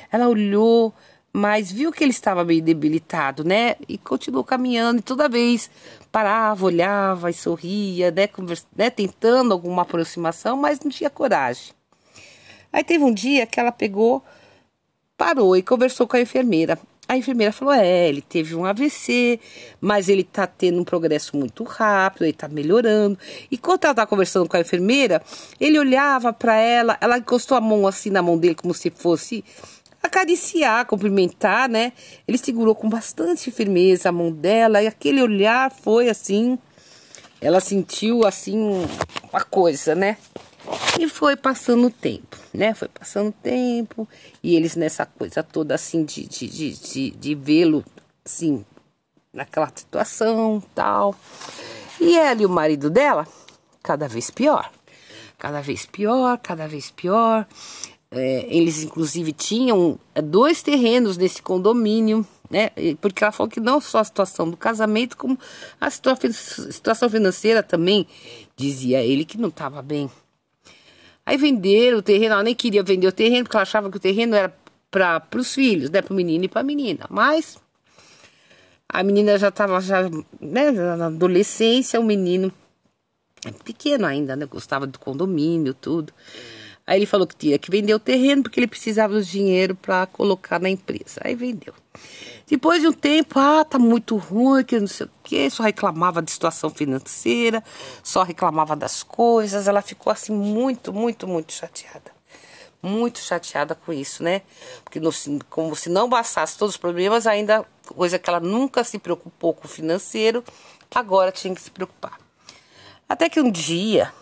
Ela 0.09 0.29
olhou, 0.29 0.93
mas 1.33 1.69
viu 1.69 1.91
que 1.91 2.01
ele 2.01 2.11
estava 2.11 2.45
meio 2.45 2.61
debilitado, 2.61 3.43
né? 3.43 3.75
E 3.87 3.97
continuou 3.97 4.43
caminhando, 4.43 4.99
e 4.99 5.03
toda 5.03 5.27
vez 5.27 5.69
parava, 6.09 6.65
olhava 6.65 7.29
e 7.29 7.33
sorria, 7.33 8.09
né, 8.09 8.25
conversa, 8.27 8.65
né, 8.75 8.89
tentando 8.89 9.51
alguma 9.51 9.81
aproximação, 9.81 10.55
mas 10.55 10.79
não 10.79 10.89
tinha 10.89 11.09
coragem. 11.09 11.73
Aí 12.71 12.83
teve 12.85 13.03
um 13.03 13.13
dia 13.13 13.45
que 13.45 13.59
ela 13.59 13.71
pegou, 13.71 14.23
parou 15.17 15.57
e 15.57 15.61
conversou 15.61 16.07
com 16.07 16.15
a 16.15 16.21
enfermeira. 16.21 16.79
A 17.07 17.15
enfermeira 17.15 17.53
falou: 17.53 17.73
é, 17.73 18.09
ele 18.09 18.21
teve 18.21 18.53
um 18.53 18.65
AVC, 18.65 19.39
mas 19.79 20.09
ele 20.09 20.23
tá 20.23 20.45
tendo 20.45 20.79
um 20.79 20.83
progresso 20.83 21.37
muito 21.37 21.63
rápido, 21.63 22.23
ele 22.23 22.33
tá 22.33 22.47
melhorando. 22.47 23.17
E 23.49 23.57
quando 23.57 23.85
ela 23.85 23.93
tá 23.93 24.05
conversando 24.05 24.47
com 24.47 24.57
a 24.57 24.59
enfermeira, 24.59 25.21
ele 25.59 25.79
olhava 25.79 26.33
para 26.33 26.55
ela, 26.55 26.97
ela 26.99 27.17
encostou 27.17 27.57
a 27.57 27.61
mão 27.61 27.87
assim 27.87 28.09
na 28.09 28.21
mão 28.21 28.37
dele, 28.37 28.55
como 28.55 28.73
se 28.73 28.89
fosse 28.89 29.43
acariciar, 30.01 30.85
cumprimentar, 30.85 31.69
né? 31.69 31.93
Ele 32.27 32.37
segurou 32.37 32.75
com 32.75 32.89
bastante 32.89 33.51
firmeza 33.51 34.09
a 34.09 34.11
mão 34.11 34.31
dela 34.31 34.81
e 34.81 34.87
aquele 34.87 35.21
olhar 35.21 35.71
foi 35.71 36.09
assim. 36.09 36.57
Ela 37.39 37.59
sentiu 37.59 38.25
assim 38.25 38.57
uma 39.31 39.43
coisa, 39.43 39.93
né? 39.93 40.17
E 40.99 41.07
foi 41.07 41.35
passando 41.35 41.87
o 41.87 41.91
tempo, 41.91 42.36
né? 42.57 42.73
Foi 42.73 42.87
passando 42.87 43.31
tempo 43.31 44.07
e 44.43 44.55
eles 44.55 44.75
nessa 44.75 45.05
coisa 45.05 45.43
toda 45.43 45.75
assim 45.75 46.03
de, 46.03 46.27
de, 46.27 46.47
de, 46.47 46.71
de, 46.73 47.11
de 47.11 47.35
vê-lo 47.35 47.85
assim 48.25 48.65
naquela 49.31 49.71
situação 49.73 50.61
tal. 50.73 51.15
E 52.01 52.17
ela 52.17 52.41
e 52.41 52.45
o 52.45 52.49
marido 52.49 52.89
dela, 52.89 53.27
cada 53.83 54.07
vez 54.07 54.31
pior. 54.31 54.71
Cada 55.37 55.61
vez 55.61 55.85
pior, 55.85 56.39
cada 56.39 56.67
vez 56.67 56.89
pior. 56.89 57.47
É, 58.09 58.47
eles 58.49 58.83
inclusive 58.83 59.31
tinham 59.33 59.99
é, 60.15 60.21
dois 60.21 60.63
terrenos 60.63 61.17
nesse 61.17 61.41
condomínio, 61.41 62.25
né? 62.49 62.71
Porque 62.99 63.23
ela 63.23 63.31
falou 63.31 63.51
que 63.51 63.59
não 63.59 63.79
só 63.79 63.99
a 63.99 64.03
situação 64.03 64.49
do 64.49 64.57
casamento, 64.57 65.15
como 65.15 65.37
a 65.79 65.89
situação 65.91 67.09
financeira 67.09 67.61
também, 67.61 68.07
dizia 68.55 69.03
ele 69.03 69.25
que 69.25 69.37
não 69.37 69.49
estava 69.49 69.81
bem. 69.81 70.09
Aí 71.27 71.35
venderam 71.35 71.97
o 71.97 72.01
terreno, 72.01 72.35
ela 72.35 72.43
nem 72.43 72.55
queria 72.55 72.81
vender 72.81 73.05
o 73.05 73.11
terreno, 73.11 73.43
porque 73.43 73.57
ela 73.57 73.63
achava 73.63 73.91
que 73.91 73.97
o 73.97 73.99
terreno 73.99 74.33
era 74.33 74.55
para 74.89 75.21
os 75.35 75.53
filhos, 75.53 75.89
né? 75.89 76.01
Para 76.01 76.13
o 76.13 76.15
menino 76.15 76.45
e 76.45 76.47
para 76.47 76.61
a 76.61 76.63
menina. 76.63 77.05
Mas 77.09 77.57
a 78.87 79.03
menina 79.03 79.37
já 79.37 79.49
estava 79.49 79.81
já, 79.81 80.09
né, 80.39 80.71
na 80.71 81.07
adolescência, 81.07 81.99
o 81.99 82.03
menino 82.05 82.49
pequeno 83.65 84.05
ainda, 84.05 84.37
né? 84.37 84.45
Gostava 84.45 84.87
do 84.87 84.97
condomínio, 84.97 85.73
tudo. 85.73 86.13
Aí 86.85 86.97
ele 86.97 87.05
falou 87.05 87.27
que 87.27 87.35
tinha 87.35 87.59
que 87.59 87.69
vender 87.69 87.93
o 87.93 87.99
terreno 87.99 88.43
porque 88.43 88.61
ele 88.61 88.67
precisava 88.67 89.13
do 89.13 89.21
dinheiro 89.21 89.75
para 89.75 90.05
colocar 90.05 90.61
na 90.61 90.69
empresa. 90.69 91.19
Aí 91.25 91.35
vendeu. 91.35 91.73
Depois 92.49 92.81
de 92.81 92.87
um 92.87 92.93
tempo, 92.93 93.37
ah, 93.37 93.65
tá 93.65 93.77
muito 93.77 94.15
ruim, 94.15 94.63
que 94.63 94.79
não 94.79 94.87
sei 94.87 95.05
o 95.05 95.09
quê, 95.21 95.49
só 95.49 95.63
reclamava 95.63 96.21
de 96.21 96.31
situação 96.31 96.69
financeira, 96.69 97.61
só 98.01 98.23
reclamava 98.23 98.73
das 98.73 99.03
coisas. 99.03 99.67
Ela 99.67 99.81
ficou 99.81 100.13
assim 100.13 100.31
muito, 100.31 100.93
muito, 100.93 101.27
muito 101.27 101.51
chateada. 101.51 102.15
Muito 102.81 103.19
chateada 103.19 103.75
com 103.75 103.91
isso, 103.91 104.23
né? 104.23 104.43
Porque 104.81 104.97
no, 104.97 105.09
como 105.49 105.75
se 105.75 105.89
não 105.89 106.07
bastasse 106.07 106.57
todos 106.57 106.75
os 106.75 106.79
problemas, 106.79 107.27
ainda 107.27 107.65
coisa 107.85 108.17
que 108.17 108.29
ela 108.29 108.39
nunca 108.39 108.81
se 108.83 108.97
preocupou 108.97 109.53
com 109.53 109.65
o 109.65 109.69
financeiro, 109.69 110.41
agora 110.95 111.33
tinha 111.33 111.53
que 111.53 111.61
se 111.61 111.69
preocupar. 111.69 112.17
Até 113.09 113.27
que 113.27 113.41
um 113.41 113.51
dia, 113.51 114.13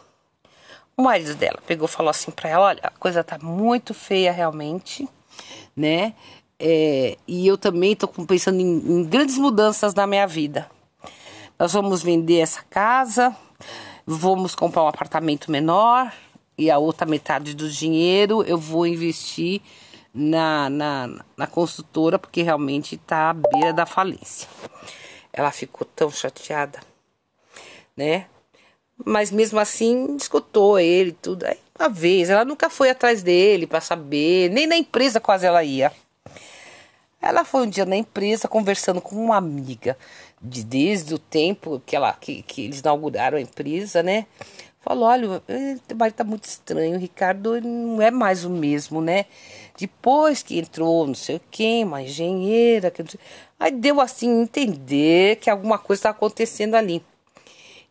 o 0.97 1.03
marido 1.03 1.35
dela 1.35 1.61
pegou 1.67 1.87
e 1.87 1.91
falou 1.91 2.09
assim 2.09 2.31
para 2.31 2.49
ela: 2.49 2.65
Olha, 2.65 2.81
a 2.81 2.91
coisa 2.91 3.23
tá 3.23 3.37
muito 3.37 3.93
feia 3.93 4.31
realmente, 4.31 5.07
né? 5.75 6.15
É, 6.59 7.17
e 7.27 7.45
eu 7.45 7.57
também 7.57 7.91
estou 7.91 8.09
pensando 8.25 8.59
em, 8.59 8.77
em 8.77 9.03
grandes 9.03 9.37
mudanças 9.37 9.93
na 9.93 10.07
minha 10.07 10.25
vida. 10.25 10.69
Nós 11.57 11.73
vamos 11.73 12.01
vender 12.01 12.39
essa 12.39 12.63
casa, 12.69 13.35
vamos 14.05 14.55
comprar 14.55 14.83
um 14.83 14.87
apartamento 14.87 15.51
menor 15.51 16.11
e 16.57 16.69
a 16.71 16.77
outra 16.77 17.05
metade 17.05 17.53
do 17.53 17.69
dinheiro 17.69 18.43
eu 18.43 18.57
vou 18.57 18.85
investir 18.85 19.61
na, 20.13 20.69
na, 20.69 21.25
na 21.35 21.47
construtora 21.47 22.17
porque 22.17 22.41
realmente 22.41 22.95
está 22.95 23.29
à 23.29 23.33
beira 23.33 23.73
da 23.73 23.85
falência. 23.85 24.47
Ela 25.31 25.51
ficou 25.51 25.85
tão 25.85 26.09
chateada, 26.09 26.79
né? 27.95 28.27
Mas 29.03 29.29
mesmo 29.29 29.59
assim, 29.59 30.15
escutou 30.15 30.79
ele 30.79 31.11
tudo. 31.11 31.45
Aí, 31.45 31.57
uma 31.77 31.89
vez, 31.89 32.29
ela 32.29 32.45
nunca 32.45 32.69
foi 32.69 32.89
atrás 32.89 33.21
dele 33.21 33.67
para 33.67 33.81
saber, 33.81 34.49
nem 34.49 34.65
na 34.65 34.77
empresa 34.77 35.19
quase 35.19 35.45
ela 35.45 35.61
ia. 35.63 35.91
Ela 37.25 37.43
foi 37.43 37.65
um 37.65 37.69
dia 37.69 37.87
na 37.87 37.95
empresa 37.95 38.47
conversando 38.47 39.01
com 39.01 39.15
uma 39.15 39.35
amiga, 39.35 39.97
de, 40.39 40.63
desde 40.63 41.11
o 41.11 41.17
tempo 41.17 41.81
que, 41.83 41.95
ela, 41.95 42.13
que, 42.13 42.43
que 42.43 42.65
eles 42.65 42.81
inauguraram 42.81 43.39
a 43.39 43.41
empresa, 43.41 44.03
né? 44.03 44.27
Falou: 44.79 45.05
olha, 45.09 45.27
o 45.29 45.79
trabalho 45.87 46.13
tá 46.13 46.23
muito 46.23 46.43
estranho, 46.43 46.97
o 46.97 46.99
Ricardo 46.99 47.59
não 47.61 47.99
é 47.99 48.11
mais 48.11 48.45
o 48.45 48.49
mesmo, 48.51 49.01
né? 49.01 49.25
Depois 49.75 50.43
que 50.43 50.59
entrou 50.59 51.07
não 51.07 51.15
sei 51.15 51.41
quê, 51.49 51.81
uma 51.83 52.03
engenheira, 52.03 52.91
que 52.91 53.03
aí 53.59 53.71
deu 53.71 53.99
assim 53.99 54.43
entender 54.43 55.37
que 55.37 55.49
alguma 55.49 55.79
coisa 55.79 56.01
está 56.01 56.09
acontecendo 56.11 56.75
ali. 56.75 57.03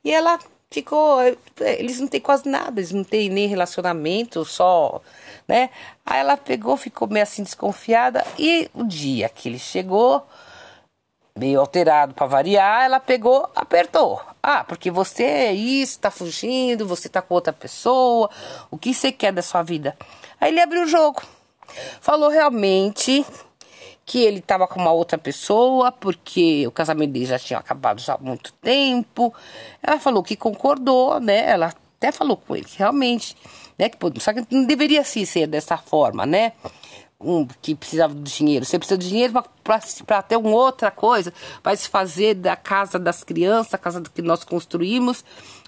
E 0.05 0.13
ela 0.13 0.39
ficou. 0.75 1.21
É, 1.23 1.37
eles 1.79 2.01
não 2.01 2.07
têm 2.07 2.21
quase 2.21 2.49
nada, 2.49 2.81
eles 2.81 2.93
não 2.93 3.05
têm 3.05 3.29
nem 3.29 3.49
relacionamento, 3.49 4.45
só. 4.45 5.01
né? 5.49 5.71
Aí 6.05 6.21
ela 6.21 6.37
pegou, 6.37 6.77
ficou 6.77 7.09
meio 7.09 7.23
assim 7.23 7.43
desconfiada. 7.43 8.25
E 8.39 8.71
o 8.75 8.85
dia 8.85 9.29
que 9.29 9.49
ele 9.49 9.59
chegou, 9.59 10.27
meio 11.37 11.61
alterado 11.61 12.15
para 12.15 12.27
variar, 12.27 12.85
ela 12.85 13.01
pegou, 13.01 13.49
apertou. 13.55 14.21
Ah, 14.43 14.65
porque 14.65 14.91
você 14.91 15.25
é 15.25 15.53
isso, 15.53 15.99
tá 15.99 16.11
fugindo, 16.11 16.87
você 16.87 17.09
tá 17.09 17.23
com 17.23 17.35
outra 17.35 17.53
pessoa, 17.53 18.29
o 18.71 18.77
que 18.77 18.93
você 18.93 19.11
quer 19.11 19.33
da 19.33 19.43
sua 19.43 19.63
vida? 19.63 19.97
Aí 20.41 20.51
ele 20.51 20.61
abriu 20.61 20.83
o 20.83 20.89
jogo. 20.89 21.23
Falou 22.01 22.29
realmente 22.29 23.25
que 24.07 24.19
ele 24.19 24.39
estava 24.39 24.67
com 24.67 24.81
uma 24.81 24.93
outra 24.93 25.17
pessoa, 25.17 25.91
porque 25.91 26.67
o 26.67 26.71
casamento 26.71 27.13
dele 27.13 27.27
já 27.27 27.39
tinha 27.39 27.59
acabado 27.59 28.01
já 28.01 28.15
há 28.15 28.19
muito 28.19 28.53
tempo. 28.55 29.33
Ela 29.83 29.99
falou 29.99 30.23
que 30.23 30.37
concordou, 30.37 31.19
né? 31.21 31.51
Ela 31.51 31.73
até 31.97 32.13
falou 32.13 32.37
com 32.37 32.55
ele 32.55 32.67
que 32.67 32.79
realmente, 32.79 33.37
né? 33.79 33.89
Que, 33.89 33.99
só 34.21 34.33
que 34.33 34.47
não 34.51 34.65
deveria 34.67 35.01
assim 35.01 35.25
ser 35.25 35.47
dessa 35.47 35.77
forma, 35.79 36.27
né? 36.27 36.53
Um, 37.19 37.47
que 37.63 37.75
precisava 37.75 38.13
do 38.13 38.23
dinheiro. 38.23 38.67
Você 38.67 38.79
precisa 38.79 38.99
de 38.99 39.09
dinheiro 39.09 39.33
para 40.07 40.23
ter 40.23 40.37
uma 40.37 40.51
outra 40.51 40.91
coisa, 40.91 41.33
vai 41.63 41.75
se 41.75 41.89
fazer 41.89 42.35
da 42.35 42.57
casa 42.57 42.99
das 42.99 43.25
crianças, 43.25 43.73
a 43.73 43.79
casa 43.79 44.03
que 44.03 44.21
nós 44.21 44.45
construímos, 44.45 45.25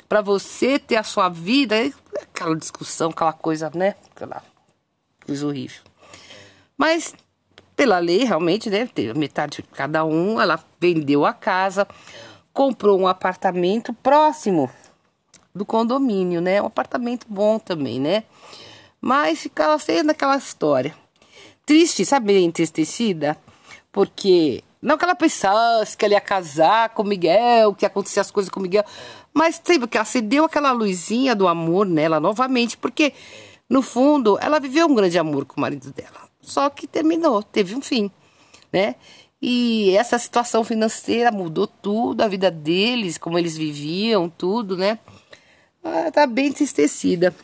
para 0.07 0.21
você 0.21 0.78
ter 0.78 0.97
a 0.97 1.02
sua 1.02 1.31
vida. 1.31 1.90
Aquela 2.21 2.55
discussão, 2.55 3.11
aquela 3.11 3.33
coisa, 3.33 3.71
né? 3.75 3.95
Aquela 4.14 4.43
coisa 5.25 5.47
horrível. 5.47 5.81
Mas 6.76 7.14
pela 7.76 7.99
lei, 7.99 8.25
realmente, 8.25 8.71
ter 8.95 9.14
metade 9.14 9.59
de 9.59 9.62
cada 9.62 10.04
um. 10.04 10.40
Ela 10.40 10.59
vendeu 10.80 11.26
a 11.26 11.33
casa, 11.33 11.87
comprou 12.52 12.99
um 12.99 13.06
apartamento 13.06 13.92
próximo 13.92 14.71
do 15.54 15.64
condomínio, 15.64 16.40
né? 16.40 16.61
Um 16.61 16.66
apartamento 16.66 17.26
bom 17.28 17.59
também, 17.59 18.00
né? 18.00 18.25
Mas 19.00 19.40
ficava 19.40 19.78
sendo 19.78 20.11
aquela 20.11 20.37
história. 20.37 20.95
Triste, 21.66 22.04
sabe, 22.04 22.42
entristecida? 22.42 23.37
Porque 23.92 24.62
não 24.80 24.97
que 24.97 25.04
ela 25.04 25.14
pensasse 25.14 25.97
que 25.97 26.04
ela 26.04 26.14
ia 26.14 26.21
casar 26.21 26.90
com 26.90 27.02
Miguel, 27.02 27.75
que 27.75 27.85
ia 27.85 27.88
acontecer 27.88 28.21
as 28.21 28.30
coisas 28.30 28.50
com 28.50 28.61
Miguel, 28.61 28.85
mas 29.35 29.61
sabe 29.62 29.87
que 29.87 29.97
ela 29.97 30.02
acendeu 30.02 30.45
aquela 30.45 30.73
luzinha 30.73 31.35
do 31.35 31.49
amor 31.49 31.87
nela 31.87 32.21
novamente, 32.21 32.76
porque 32.76 33.12
no 33.68 33.83
fundo 33.83 34.38
ela 34.40 34.61
viveu 34.61 34.87
um 34.87 34.95
grande 34.95 35.18
amor 35.18 35.45
com 35.45 35.56
o 35.56 35.61
marido 35.61 35.92
dela. 35.92 36.25
Só 36.47 36.71
que 36.71 36.87
terminou, 36.87 37.43
teve 37.43 37.75
um 37.75 37.83
fim, 37.83 38.09
né? 38.73 38.95
E 39.43 39.91
essa 39.97 40.17
situação 40.17 40.62
financeira 40.62 41.33
mudou 41.33 41.67
tudo, 41.67 42.23
a 42.23 42.29
vida 42.29 42.53
deles, 42.53 43.19
como 43.19 43.37
eles 43.37 43.57
viviam, 43.57 44.31
tudo, 44.31 44.76
né? 44.76 45.00
Ah, 45.83 46.09
tá 46.12 46.25
bem 46.25 46.47
entristecida. 46.47 47.35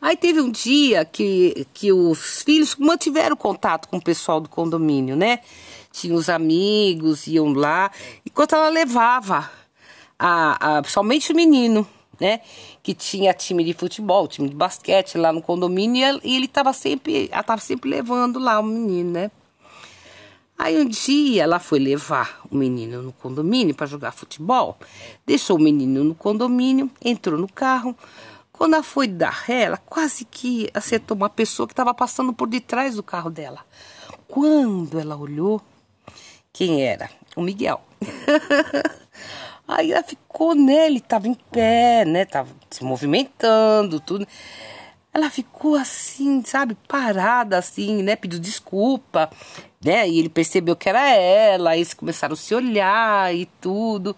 Aí 0.00 0.16
teve 0.16 0.40
um 0.40 0.50
dia 0.50 1.04
que, 1.04 1.66
que 1.74 1.92
os 1.92 2.42
filhos 2.42 2.76
mantiveram 2.76 3.36
contato 3.36 3.88
com 3.88 3.98
o 3.98 4.02
pessoal 4.02 4.40
do 4.40 4.48
condomínio, 4.48 5.14
né? 5.14 5.40
Tinha 5.92 6.14
os 6.14 6.30
amigos, 6.30 7.26
iam 7.26 7.52
lá. 7.52 7.90
Enquanto 8.24 8.54
ela 8.54 8.70
levava, 8.70 9.50
a, 10.18 10.78
a, 10.78 10.84
somente 10.84 11.30
o 11.30 11.36
menino, 11.36 11.86
né? 12.20 12.40
Que 12.82 12.94
tinha 12.94 13.32
time 13.32 13.64
de 13.64 13.72
futebol, 13.72 14.26
time 14.26 14.48
de 14.48 14.54
basquete 14.54 15.18
lá 15.18 15.32
no 15.32 15.42
condomínio 15.42 16.20
e 16.22 16.36
ele 16.36 16.46
estava 16.46 16.72
sempre, 16.72 17.28
ela 17.30 17.42
tava 17.42 17.60
sempre 17.60 17.90
levando 17.90 18.38
lá 18.38 18.60
o 18.60 18.62
menino, 18.62 19.12
né? 19.12 19.30
Aí 20.58 20.80
um 20.80 20.88
dia 20.88 21.42
ela 21.42 21.58
foi 21.58 21.78
levar 21.78 22.40
o 22.50 22.56
menino 22.56 23.02
no 23.02 23.12
condomínio 23.12 23.74
para 23.74 23.86
jogar 23.86 24.12
futebol, 24.12 24.78
deixou 25.26 25.58
o 25.58 25.60
menino 25.60 26.02
no 26.02 26.14
condomínio, 26.14 26.90
entrou 27.04 27.38
no 27.38 27.46
carro. 27.46 27.94
Quando 28.50 28.72
ela 28.72 28.82
foi 28.82 29.06
dar 29.06 29.30
ré, 29.32 29.64
ela 29.64 29.76
quase 29.76 30.24
que 30.24 30.70
acertou 30.72 31.14
uma 31.14 31.28
pessoa 31.28 31.66
que 31.66 31.74
estava 31.74 31.92
passando 31.92 32.32
por 32.32 32.48
detrás 32.48 32.94
do 32.96 33.02
carro 33.02 33.28
dela. 33.28 33.60
Quando 34.26 34.98
ela 34.98 35.14
olhou, 35.14 35.60
quem 36.54 36.82
era? 36.82 37.10
O 37.36 37.42
Miguel. 37.42 37.82
Aí 39.66 39.92
ela 39.92 40.02
ficou 40.02 40.54
nele, 40.54 40.98
estava 40.98 41.26
em 41.26 41.34
pé, 41.34 42.04
né? 42.04 42.24
Tava 42.24 42.50
se 42.70 42.84
movimentando, 42.84 43.98
tudo. 43.98 44.26
Ela 45.12 45.30
ficou 45.30 45.76
assim, 45.76 46.42
sabe, 46.44 46.76
parada 46.86 47.58
assim, 47.58 48.02
né? 48.02 48.16
Pediu 48.16 48.38
desculpa, 48.38 49.30
né? 49.84 50.08
E 50.08 50.18
ele 50.18 50.28
percebeu 50.28 50.76
que 50.76 50.88
era 50.88 51.08
ela, 51.08 51.70
aí 51.70 51.78
eles 51.78 51.94
começaram 51.94 52.34
a 52.34 52.36
se 52.36 52.54
olhar 52.54 53.34
e 53.34 53.46
tudo. 53.60 54.14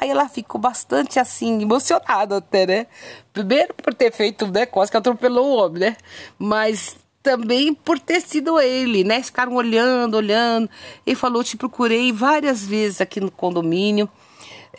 Aí 0.00 0.08
ela 0.08 0.28
ficou 0.28 0.60
bastante 0.60 1.18
assim, 1.18 1.60
emocionada 1.60 2.38
até, 2.38 2.66
né? 2.66 2.86
Primeiro 3.32 3.74
por 3.74 3.92
ter 3.92 4.12
feito, 4.12 4.46
né? 4.46 4.66
Quase 4.66 4.90
que 4.90 4.96
atropelou 4.96 5.46
o 5.46 5.56
homem, 5.56 5.80
né? 5.80 5.96
Mas 6.38 6.96
também 7.22 7.74
por 7.74 7.98
ter 7.98 8.20
sido 8.20 8.58
ele, 8.58 9.04
né? 9.04 9.22
Ficaram 9.22 9.54
olhando, 9.54 10.16
olhando. 10.16 10.70
Ele 11.06 11.16
falou: 11.16 11.44
Te 11.44 11.56
procurei 11.56 12.12
várias 12.12 12.64
vezes 12.64 13.00
aqui 13.00 13.20
no 13.20 13.30
condomínio, 13.30 14.08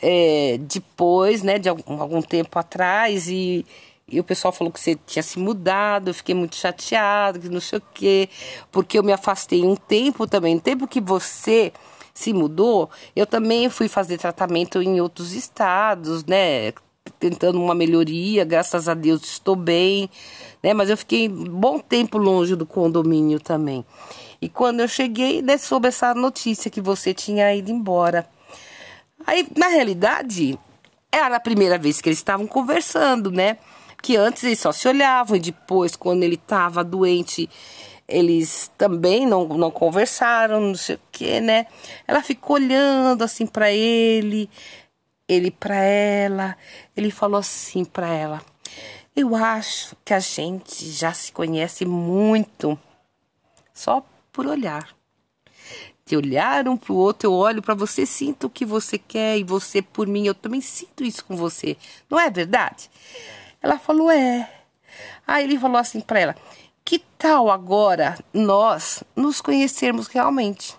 é, 0.01 0.57
depois, 0.59 1.41
né, 1.43 1.57
de 1.57 1.69
algum, 1.69 2.01
algum 2.01 2.21
tempo 2.21 2.59
atrás, 2.59 3.27
e 3.27 3.65
e 4.11 4.19
o 4.19 4.23
pessoal 4.25 4.51
falou 4.51 4.73
que 4.73 4.79
você 4.79 4.97
tinha 5.07 5.23
se 5.23 5.39
mudado, 5.39 6.09
eu 6.09 6.13
fiquei 6.13 6.35
muito 6.35 6.57
chateado, 6.57 7.39
que 7.39 7.47
não 7.47 7.61
sei 7.61 7.79
o 7.79 7.83
quê, 7.93 8.27
porque 8.69 8.99
eu 8.99 9.03
me 9.03 9.13
afastei 9.13 9.63
um 9.63 9.75
tempo 9.75 10.27
também. 10.27 10.55
No 10.55 10.61
tempo 10.61 10.85
que 10.85 10.99
você 10.99 11.71
se 12.13 12.33
mudou, 12.33 12.89
eu 13.15 13.25
também 13.25 13.69
fui 13.69 13.87
fazer 13.87 14.17
tratamento 14.17 14.81
em 14.81 14.99
outros 14.99 15.31
estados, 15.31 16.25
né? 16.25 16.73
Tentando 17.19 17.61
uma 17.61 17.73
melhoria, 17.73 18.43
graças 18.43 18.89
a 18.89 18.93
Deus 18.93 19.23
estou 19.23 19.55
bem, 19.55 20.09
né? 20.61 20.73
Mas 20.73 20.89
eu 20.89 20.97
fiquei 20.97 21.29
um 21.29 21.45
bom 21.45 21.79
tempo 21.79 22.17
longe 22.17 22.53
do 22.55 22.65
condomínio 22.65 23.39
também. 23.39 23.85
E 24.41 24.49
quando 24.49 24.81
eu 24.81 24.87
cheguei, 24.89 25.41
né, 25.41 25.57
soube 25.57 25.87
essa 25.87 26.13
notícia 26.13 26.69
que 26.69 26.81
você 26.81 27.13
tinha 27.13 27.53
ido 27.55 27.71
embora. 27.71 28.27
Aí, 29.25 29.47
na 29.55 29.67
realidade, 29.67 30.57
era 31.11 31.35
a 31.35 31.39
primeira 31.39 31.77
vez 31.77 32.01
que 32.01 32.09
eles 32.09 32.19
estavam 32.19 32.47
conversando, 32.47 33.31
né? 33.31 33.57
que 34.01 34.17
antes 34.17 34.43
eles 34.43 34.59
só 34.59 34.71
se 34.71 34.87
olhavam 34.87 35.37
e 35.37 35.39
depois, 35.39 35.95
quando 35.95 36.23
ele 36.23 36.35
estava 36.35 36.83
doente, 36.83 37.49
eles 38.07 38.71
também 38.77 39.25
não, 39.27 39.47
não 39.47 39.69
conversaram, 39.69 40.59
não 40.59 40.75
sei 40.75 40.95
o 40.95 41.01
que, 41.11 41.39
né? 41.39 41.67
Ela 42.07 42.23
ficou 42.23 42.55
olhando 42.55 43.23
assim 43.23 43.45
para 43.45 43.71
ele, 43.71 44.49
ele 45.27 45.51
para 45.51 45.75
ela. 45.75 46.57
Ele 46.97 47.11
falou 47.11 47.39
assim 47.39 47.85
para 47.85 48.07
ela: 48.07 48.41
Eu 49.15 49.35
acho 49.35 49.95
que 50.03 50.13
a 50.13 50.19
gente 50.19 50.89
já 50.89 51.13
se 51.13 51.31
conhece 51.31 51.85
muito 51.85 52.77
só 53.73 54.03
por 54.33 54.47
olhar. 54.47 54.89
De 56.11 56.17
olhar 56.17 56.67
um 56.67 56.75
pro 56.75 56.93
outro, 56.93 57.29
eu 57.29 57.33
olho 57.33 57.61
para 57.61 57.73
você, 57.73 58.05
sinto 58.05 58.47
o 58.47 58.49
que 58.49 58.65
você 58.65 58.97
quer 58.97 59.37
e 59.37 59.45
você 59.45 59.81
por 59.81 60.05
mim, 60.05 60.27
eu 60.27 60.35
também 60.35 60.59
sinto 60.59 61.05
isso 61.05 61.23
com 61.23 61.37
você. 61.37 61.77
Não 62.09 62.19
é 62.19 62.29
verdade? 62.29 62.91
Ela 63.61 63.79
falou: 63.79 64.11
É. 64.11 64.51
Aí 65.25 65.45
ele 65.45 65.57
falou 65.57 65.77
assim 65.77 66.01
para 66.01 66.19
ela: 66.19 66.35
Que 66.83 66.99
tal 67.17 67.49
agora 67.49 68.17
nós 68.33 69.05
nos 69.15 69.39
conhecermos 69.39 70.07
realmente? 70.07 70.75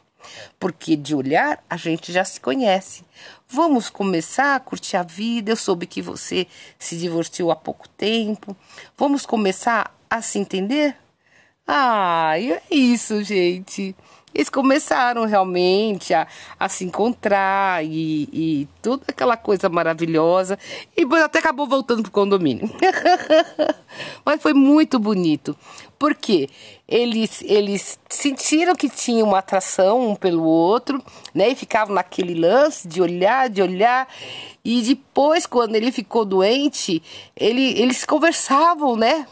Porque 0.60 0.96
de 0.96 1.14
olhar 1.14 1.64
a 1.70 1.78
gente 1.78 2.12
já 2.12 2.26
se 2.26 2.38
conhece. 2.38 3.02
Vamos 3.48 3.88
começar 3.88 4.54
a 4.54 4.60
curtir 4.60 4.98
a 4.98 5.02
vida. 5.02 5.52
Eu 5.52 5.56
soube 5.56 5.86
que 5.86 6.02
você 6.02 6.46
se 6.78 6.94
divorciou 6.98 7.50
há 7.50 7.56
pouco 7.56 7.88
tempo. 7.88 8.54
Vamos 8.98 9.24
começar 9.24 9.96
a 10.10 10.20
se 10.20 10.38
entender? 10.38 10.94
Ah, 11.66 12.34
é 12.38 12.60
isso, 12.70 13.24
gente 13.24 13.96
eles 14.34 14.48
começaram 14.48 15.24
realmente 15.24 16.14
a, 16.14 16.26
a 16.58 16.68
se 16.68 16.84
encontrar 16.84 17.84
e, 17.84 18.28
e 18.32 18.68
toda 18.80 19.04
aquela 19.08 19.36
coisa 19.36 19.68
maravilhosa. 19.68 20.58
E 20.96 21.06
até 21.16 21.38
acabou 21.38 21.66
voltando 21.66 22.02
pro 22.02 22.10
condomínio. 22.10 22.70
Mas 24.24 24.40
foi 24.40 24.54
muito 24.54 24.98
bonito. 24.98 25.56
Porque 25.98 26.48
eles, 26.88 27.42
eles 27.42 27.98
sentiram 28.08 28.74
que 28.74 28.88
tinham 28.88 29.28
uma 29.28 29.38
atração 29.38 30.10
um 30.10 30.16
pelo 30.16 30.42
outro, 30.42 31.02
né? 31.32 31.50
E 31.50 31.54
ficavam 31.54 31.94
naquele 31.94 32.34
lance 32.34 32.88
de 32.88 33.00
olhar, 33.00 33.48
de 33.48 33.62
olhar. 33.62 34.08
E 34.64 34.82
depois, 34.82 35.46
quando 35.46 35.76
ele 35.76 35.92
ficou 35.92 36.24
doente, 36.24 37.02
ele, 37.36 37.78
eles 37.80 38.04
conversavam, 38.04 38.96
né? 38.96 39.26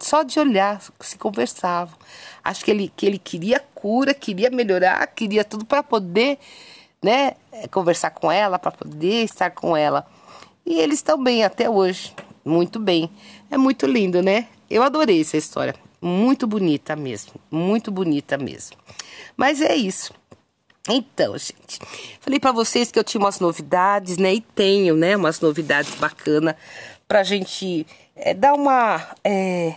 Só 0.00 0.22
de 0.22 0.40
olhar, 0.40 0.82
se 1.00 1.16
conversavam. 1.16 1.96
Acho 2.42 2.64
que 2.64 2.70
ele, 2.70 2.92
que 2.96 3.06
ele 3.06 3.18
queria 3.18 3.60
cura, 3.74 4.14
queria 4.14 4.50
melhorar, 4.50 5.06
queria 5.08 5.44
tudo 5.44 5.64
para 5.64 5.82
poder, 5.82 6.38
né, 7.02 7.32
conversar 7.70 8.10
com 8.10 8.32
ela, 8.32 8.58
para 8.58 8.70
poder 8.70 9.24
estar 9.24 9.50
com 9.50 9.76
ela. 9.76 10.06
E 10.64 10.78
eles 10.78 10.98
estão 10.98 11.22
bem 11.22 11.44
até 11.44 11.68
hoje, 11.68 12.14
muito 12.44 12.78
bem. 12.78 13.10
É 13.50 13.58
muito 13.58 13.86
lindo, 13.86 14.22
né? 14.22 14.48
Eu 14.70 14.82
adorei 14.82 15.20
essa 15.20 15.36
história, 15.36 15.74
muito 16.00 16.46
bonita 16.46 16.96
mesmo, 16.96 17.34
muito 17.50 17.90
bonita 17.90 18.38
mesmo. 18.38 18.76
Mas 19.36 19.60
é 19.60 19.74
isso. 19.74 20.12
Então, 20.88 21.36
gente, 21.36 21.78
falei 22.20 22.40
para 22.40 22.52
vocês 22.52 22.90
que 22.90 22.98
eu 22.98 23.04
tinha 23.04 23.20
umas 23.20 23.38
novidades, 23.38 24.16
né? 24.16 24.34
E 24.34 24.40
tenho, 24.40 24.96
né? 24.96 25.16
Umas 25.16 25.40
novidades 25.40 25.94
bacanas 25.96 26.54
pra 27.06 27.22
gente 27.22 27.86
é, 28.16 28.32
dar 28.32 28.54
uma. 28.54 29.04
É, 29.24 29.74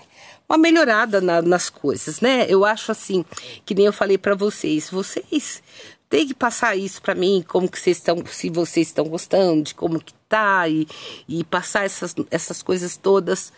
uma 0.54 0.58
melhorada 0.60 1.20
na, 1.20 1.42
nas 1.42 1.70
coisas, 1.70 2.22
né? 2.22 2.46
Eu 2.48 2.64
acho 2.64 2.92
assim, 2.92 3.26
que 3.66 3.74
nem 3.74 3.88
eu 3.88 3.94
falei 3.94 4.20
para 4.20 4.36
vocês, 4.36 4.90
vocês 4.90 5.64
têm 6.08 6.28
que 6.28 6.34
passar 6.36 6.76
isso 6.76 7.02
para 7.02 7.16
mim, 7.16 7.44
como 7.48 7.68
que 7.68 7.80
vocês 7.80 7.98
estão, 7.98 8.24
se 8.28 8.52
vocês 8.52 8.88
estão 8.88 9.06
gostando, 9.06 9.64
de 9.64 9.74
como 9.74 10.00
que 10.00 10.14
tá 10.30 10.68
e, 10.70 10.88
e 11.28 11.44
passar 11.44 11.86
essas, 11.86 12.14
essas 12.30 12.62
coisas 12.62 12.96
todas 12.96 13.52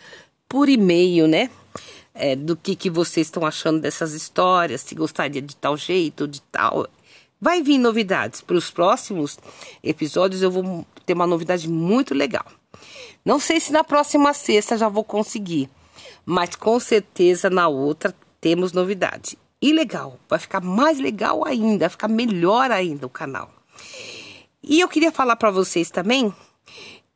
por 0.48 0.70
e-mail, 0.70 1.28
né? 1.28 1.50
É, 2.14 2.34
do 2.34 2.56
que, 2.56 2.74
que 2.74 2.88
vocês 2.88 3.26
estão 3.26 3.44
achando 3.44 3.78
dessas 3.78 4.14
histórias, 4.14 4.80
se 4.80 4.94
gostaria 4.94 5.42
de 5.42 5.54
tal 5.54 5.76
jeito, 5.76 6.26
de 6.26 6.40
tal. 6.40 6.88
Vai 7.38 7.62
vir 7.62 7.76
novidades. 7.76 8.40
Para 8.40 8.56
os 8.56 8.70
próximos 8.70 9.38
episódios 9.82 10.40
eu 10.40 10.50
vou 10.50 10.86
ter 11.04 11.12
uma 11.12 11.26
novidade 11.26 11.68
muito 11.68 12.14
legal. 12.14 12.46
Não 13.22 13.38
sei 13.38 13.60
se 13.60 13.70
na 13.70 13.84
próxima 13.84 14.32
sexta 14.32 14.78
já 14.78 14.88
vou 14.88 15.04
conseguir, 15.04 15.68
mas 16.26 16.56
com 16.56 16.80
certeza 16.80 17.48
na 17.48 17.68
outra 17.68 18.12
temos 18.40 18.72
novidade. 18.72 19.38
E 19.62 19.72
legal, 19.72 20.18
vai 20.28 20.38
ficar 20.38 20.60
mais 20.60 20.98
legal 20.98 21.46
ainda, 21.46 21.86
vai 21.86 21.90
ficar 21.90 22.08
melhor 22.08 22.70
ainda 22.70 23.06
o 23.06 23.10
canal. 23.10 23.50
E 24.62 24.80
eu 24.80 24.88
queria 24.88 25.12
falar 25.12 25.36
para 25.36 25.50
vocês 25.50 25.90
também 25.90 26.34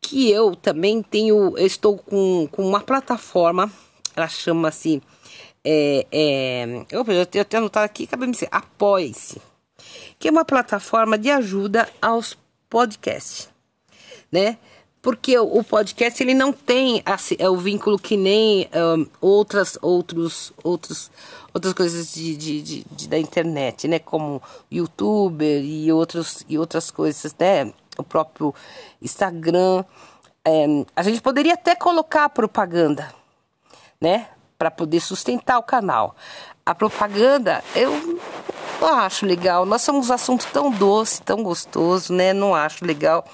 que 0.01 0.31
eu 0.31 0.57
também 0.57 1.03
tenho, 1.03 1.57
eu 1.59 1.66
estou 1.66 1.99
com, 1.99 2.49
com 2.51 2.66
uma 2.66 2.81
plataforma, 2.81 3.70
ela 4.16 4.29
chama-se, 4.29 5.03
é, 5.64 6.07
é, 6.11 6.87
eu, 6.90 7.05
tenho 7.27 7.42
até 7.42 7.59
anotado 7.59 7.85
aqui, 7.85 8.05
acabei 8.05 8.27
de 8.27 8.33
dizer, 8.33 8.49
Apoie-se, 8.51 9.40
que 10.18 10.29
é 10.29 10.31
uma 10.31 10.44
plataforma 10.44 11.18
de 11.18 11.31
ajuda 11.31 11.88
aos 12.01 12.37
podcasts, 12.68 13.51
né? 14.33 14.59
Porque 15.02 15.38
o 15.38 15.64
podcast 15.64 16.22
ele 16.22 16.34
não 16.34 16.52
tem 16.52 17.02
assim, 17.06 17.34
é 17.38 17.48
o 17.48 17.56
vínculo 17.56 17.98
que 17.98 18.16
nem 18.16 18.68
um, 18.74 19.06
outras 19.20 19.78
outros 19.80 20.52
outros 20.62 21.10
outras 21.54 21.72
coisas 21.72 22.12
de, 22.12 22.36
de, 22.36 22.62
de, 22.62 22.86
de, 22.90 23.08
da 23.08 23.18
internet 23.18 23.88
né? 23.88 23.98
Como 23.98 24.42
youtuber 24.70 25.62
e 25.64 25.90
outros 25.90 26.44
e 26.48 26.58
outras 26.58 26.90
coisas 26.90 27.34
né? 27.38 27.72
O 27.96 28.02
próprio 28.02 28.54
Instagram. 29.00 29.84
É, 30.44 30.66
a 30.96 31.02
gente 31.02 31.20
poderia 31.20 31.54
até 31.54 31.74
colocar 31.74 32.28
propaganda 32.28 33.12
né? 34.00 34.28
Para 34.58 34.70
poder 34.70 35.00
sustentar 35.00 35.58
o 35.58 35.62
canal. 35.62 36.14
A 36.64 36.74
propaganda 36.74 37.64
eu 37.74 38.18
não 38.78 38.98
acho 38.98 39.24
legal. 39.24 39.64
Nós 39.64 39.80
somos 39.80 40.10
um 40.10 40.12
assunto 40.12 40.46
tão 40.52 40.70
doce 40.70 41.22
tão 41.22 41.42
gostoso 41.42 42.12
né? 42.12 42.34
Não 42.34 42.54
acho 42.54 42.84
legal 42.84 43.24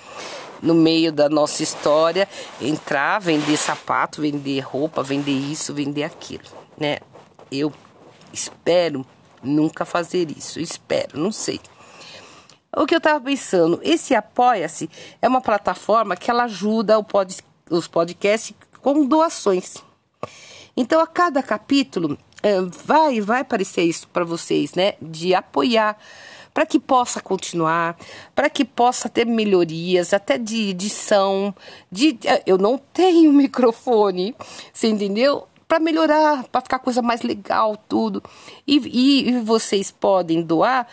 no 0.62 0.74
meio 0.74 1.12
da 1.12 1.28
nossa 1.28 1.62
história, 1.62 2.28
entrar, 2.60 3.18
vender 3.20 3.56
sapato, 3.56 4.22
vender 4.22 4.60
roupa, 4.60 5.02
vender 5.02 5.32
isso, 5.32 5.74
vender 5.74 6.04
aquilo, 6.04 6.44
né? 6.78 6.98
Eu 7.50 7.72
espero 8.32 9.04
nunca 9.42 9.84
fazer 9.84 10.30
isso, 10.30 10.58
espero, 10.60 11.18
não 11.18 11.32
sei. 11.32 11.60
O 12.76 12.84
que 12.84 12.94
eu 12.94 12.98
estava 12.98 13.18
pensando, 13.24 13.80
esse 13.82 14.14
Apoia-se 14.14 14.90
é 15.22 15.28
uma 15.28 15.40
plataforma 15.40 16.16
que 16.16 16.30
ela 16.30 16.44
ajuda 16.44 17.02
pod, 17.02 17.34
os 17.70 17.88
podcasts 17.88 18.54
com 18.82 19.06
doações. 19.06 19.76
Então, 20.76 21.00
a 21.00 21.06
cada 21.06 21.42
capítulo, 21.42 22.18
é, 22.42 22.60
vai, 22.60 23.20
vai 23.20 23.40
aparecer 23.40 23.82
isso 23.82 24.06
para 24.08 24.24
vocês, 24.24 24.74
né? 24.74 24.92
De 25.00 25.34
apoiar 25.34 25.96
para 26.56 26.64
que 26.64 26.80
possa 26.80 27.20
continuar, 27.20 27.98
para 28.34 28.48
que 28.48 28.64
possa 28.64 29.10
ter 29.10 29.26
melhorias, 29.26 30.14
até 30.14 30.38
de 30.38 30.70
edição, 30.70 31.54
de 31.92 32.18
é, 32.24 32.42
eu 32.46 32.56
não 32.56 32.78
tenho 32.78 33.30
microfone, 33.36 34.34
você 34.72 34.88
entendeu? 34.88 35.46
Para 35.68 35.78
melhorar, 35.78 36.44
para 36.44 36.62
ficar 36.62 36.78
coisa 36.78 37.02
mais 37.02 37.20
legal, 37.20 37.76
tudo. 37.76 38.22
E, 38.66 38.78
e, 38.78 39.28
e 39.28 39.40
vocês 39.42 39.90
podem 39.90 40.40
doar 40.40 40.88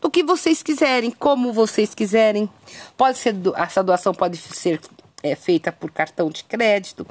do 0.00 0.08
que 0.08 0.22
vocês 0.22 0.62
quiserem, 0.62 1.10
como 1.10 1.52
vocês 1.52 1.92
quiserem. 1.92 2.48
Pode 2.96 3.18
ser 3.18 3.34
essa 3.56 3.82
doação 3.82 4.14
pode 4.14 4.36
ser 4.36 4.80
é, 5.20 5.34
feita 5.34 5.72
por 5.72 5.90
cartão 5.90 6.30
de 6.30 6.44
crédito, 6.44 7.04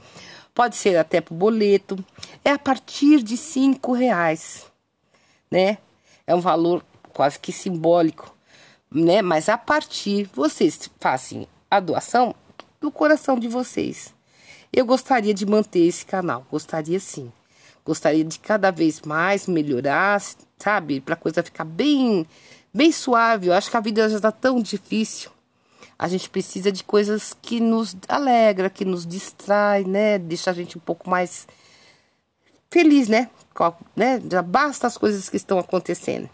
pode 0.54 0.78
ser 0.78 0.96
até 0.96 1.20
por 1.20 1.34
boleto. 1.34 2.02
É 2.42 2.52
a 2.52 2.58
partir 2.58 3.22
de 3.22 3.36
cinco 3.36 3.92
reais, 3.92 4.66
né? 5.52 5.78
É 6.26 6.34
um 6.34 6.40
valor 6.40 6.82
quase 7.15 7.39
que 7.39 7.54
simbólico, 7.54 8.36
né? 8.91 9.21
Mas 9.21 9.47
a 9.47 9.58
partir, 9.58 10.30
vocês 10.34 10.89
fazem 10.99 11.47
a 11.71 11.80
doação 11.80 12.36
do 12.82 12.91
coração 12.91 13.39
de 13.39 13.47
vocês. 13.47 14.13
Eu 14.71 14.86
gostaria 14.86 15.34
de 15.34 15.45
manter 15.45 15.88
esse 15.88 16.06
canal, 16.06 16.45
gostaria 16.51 16.99
sim. 16.99 17.32
Gostaria 17.86 18.25
de 18.25 18.38
cada 18.38 18.69
vez 18.69 19.01
mais 19.01 19.47
melhorar, 19.47 20.21
sabe? 20.60 20.99
Para 20.99 21.13
a 21.13 21.17
coisa 21.17 21.41
ficar 21.41 21.63
bem, 21.63 22.28
bem 22.73 22.91
suave. 22.91 23.47
Eu 23.47 23.54
acho 23.54 23.71
que 23.71 23.78
a 23.78 23.80
vida 23.80 24.10
já 24.10 24.17
está 24.17 24.32
tão 24.32 24.60
difícil. 24.60 25.32
A 25.97 26.10
gente 26.10 26.30
precisa 26.30 26.69
de 26.69 26.84
coisas 26.84 27.34
que 27.41 27.62
nos 27.62 27.95
alegra, 28.10 28.69
que 28.69 28.84
nos 28.84 29.06
distrai, 29.06 29.86
né? 29.86 30.17
Deixa 30.17 30.51
a 30.51 30.54
gente 30.54 30.78
um 30.78 30.82
pouco 30.82 31.10
mais 31.10 31.47
feliz, 32.69 33.08
né? 33.08 33.30
né? 33.95 34.21
Já 34.30 34.41
basta 34.41 34.88
as 34.88 34.97
coisas 34.97 35.30
que 35.30 35.38
estão 35.38 35.58
acontecendo. 35.58 36.30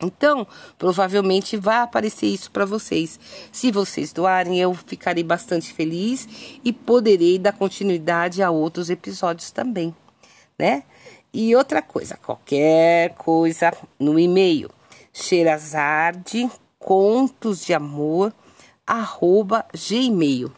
Então, 0.00 0.46
provavelmente 0.78 1.56
vai 1.56 1.78
aparecer 1.78 2.26
isso 2.26 2.50
para 2.50 2.64
vocês. 2.64 3.18
Se 3.50 3.72
vocês 3.72 4.12
doarem, 4.12 4.60
eu 4.60 4.72
ficarei 4.72 5.24
bastante 5.24 5.72
feliz 5.72 6.28
e 6.64 6.72
poderei 6.72 7.38
dar 7.38 7.52
continuidade 7.52 8.42
a 8.42 8.50
outros 8.50 8.90
episódios 8.90 9.50
também, 9.50 9.94
né? 10.56 10.84
E 11.32 11.54
outra 11.56 11.82
coisa, 11.82 12.16
qualquer 12.16 13.14
coisa 13.14 13.72
no 13.98 14.18
e-mail, 14.18 14.70
xerazade 15.12 16.48
contos 16.78 17.64
de 17.64 17.74
amor 17.74 18.32
arroba 18.86 19.66
gmail. 19.74 20.50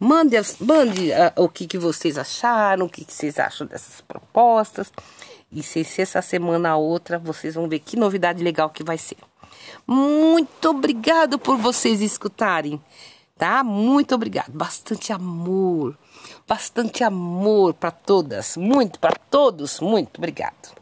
Mande, 0.00 0.36
mande 0.60 1.10
uh, 1.10 1.42
o 1.42 1.48
que, 1.48 1.66
que 1.66 1.78
vocês 1.78 2.16
acharam, 2.16 2.86
o 2.86 2.88
que, 2.88 3.04
que 3.04 3.12
vocês 3.12 3.38
acham 3.38 3.66
dessas 3.66 4.00
propostas. 4.00 4.92
E 5.50 5.62
se, 5.62 5.82
se 5.84 6.02
essa 6.02 6.20
semana 6.20 6.70
a 6.70 6.76
outra, 6.76 7.18
vocês 7.18 7.54
vão 7.54 7.68
ver 7.68 7.78
que 7.78 7.96
novidade 7.96 8.42
legal 8.42 8.70
que 8.70 8.84
vai 8.84 8.98
ser. 8.98 9.16
Muito 9.86 10.68
obrigado 10.68 11.38
por 11.38 11.56
vocês 11.56 12.02
escutarem, 12.02 12.80
tá? 13.36 13.64
Muito 13.64 14.14
obrigado. 14.14 14.52
Bastante 14.52 15.12
amor, 15.12 15.96
bastante 16.46 17.02
amor 17.02 17.72
para 17.74 17.90
todas, 17.90 18.56
muito 18.56 18.98
para 18.98 19.16
todos. 19.30 19.80
Muito 19.80 20.18
obrigado. 20.18 20.76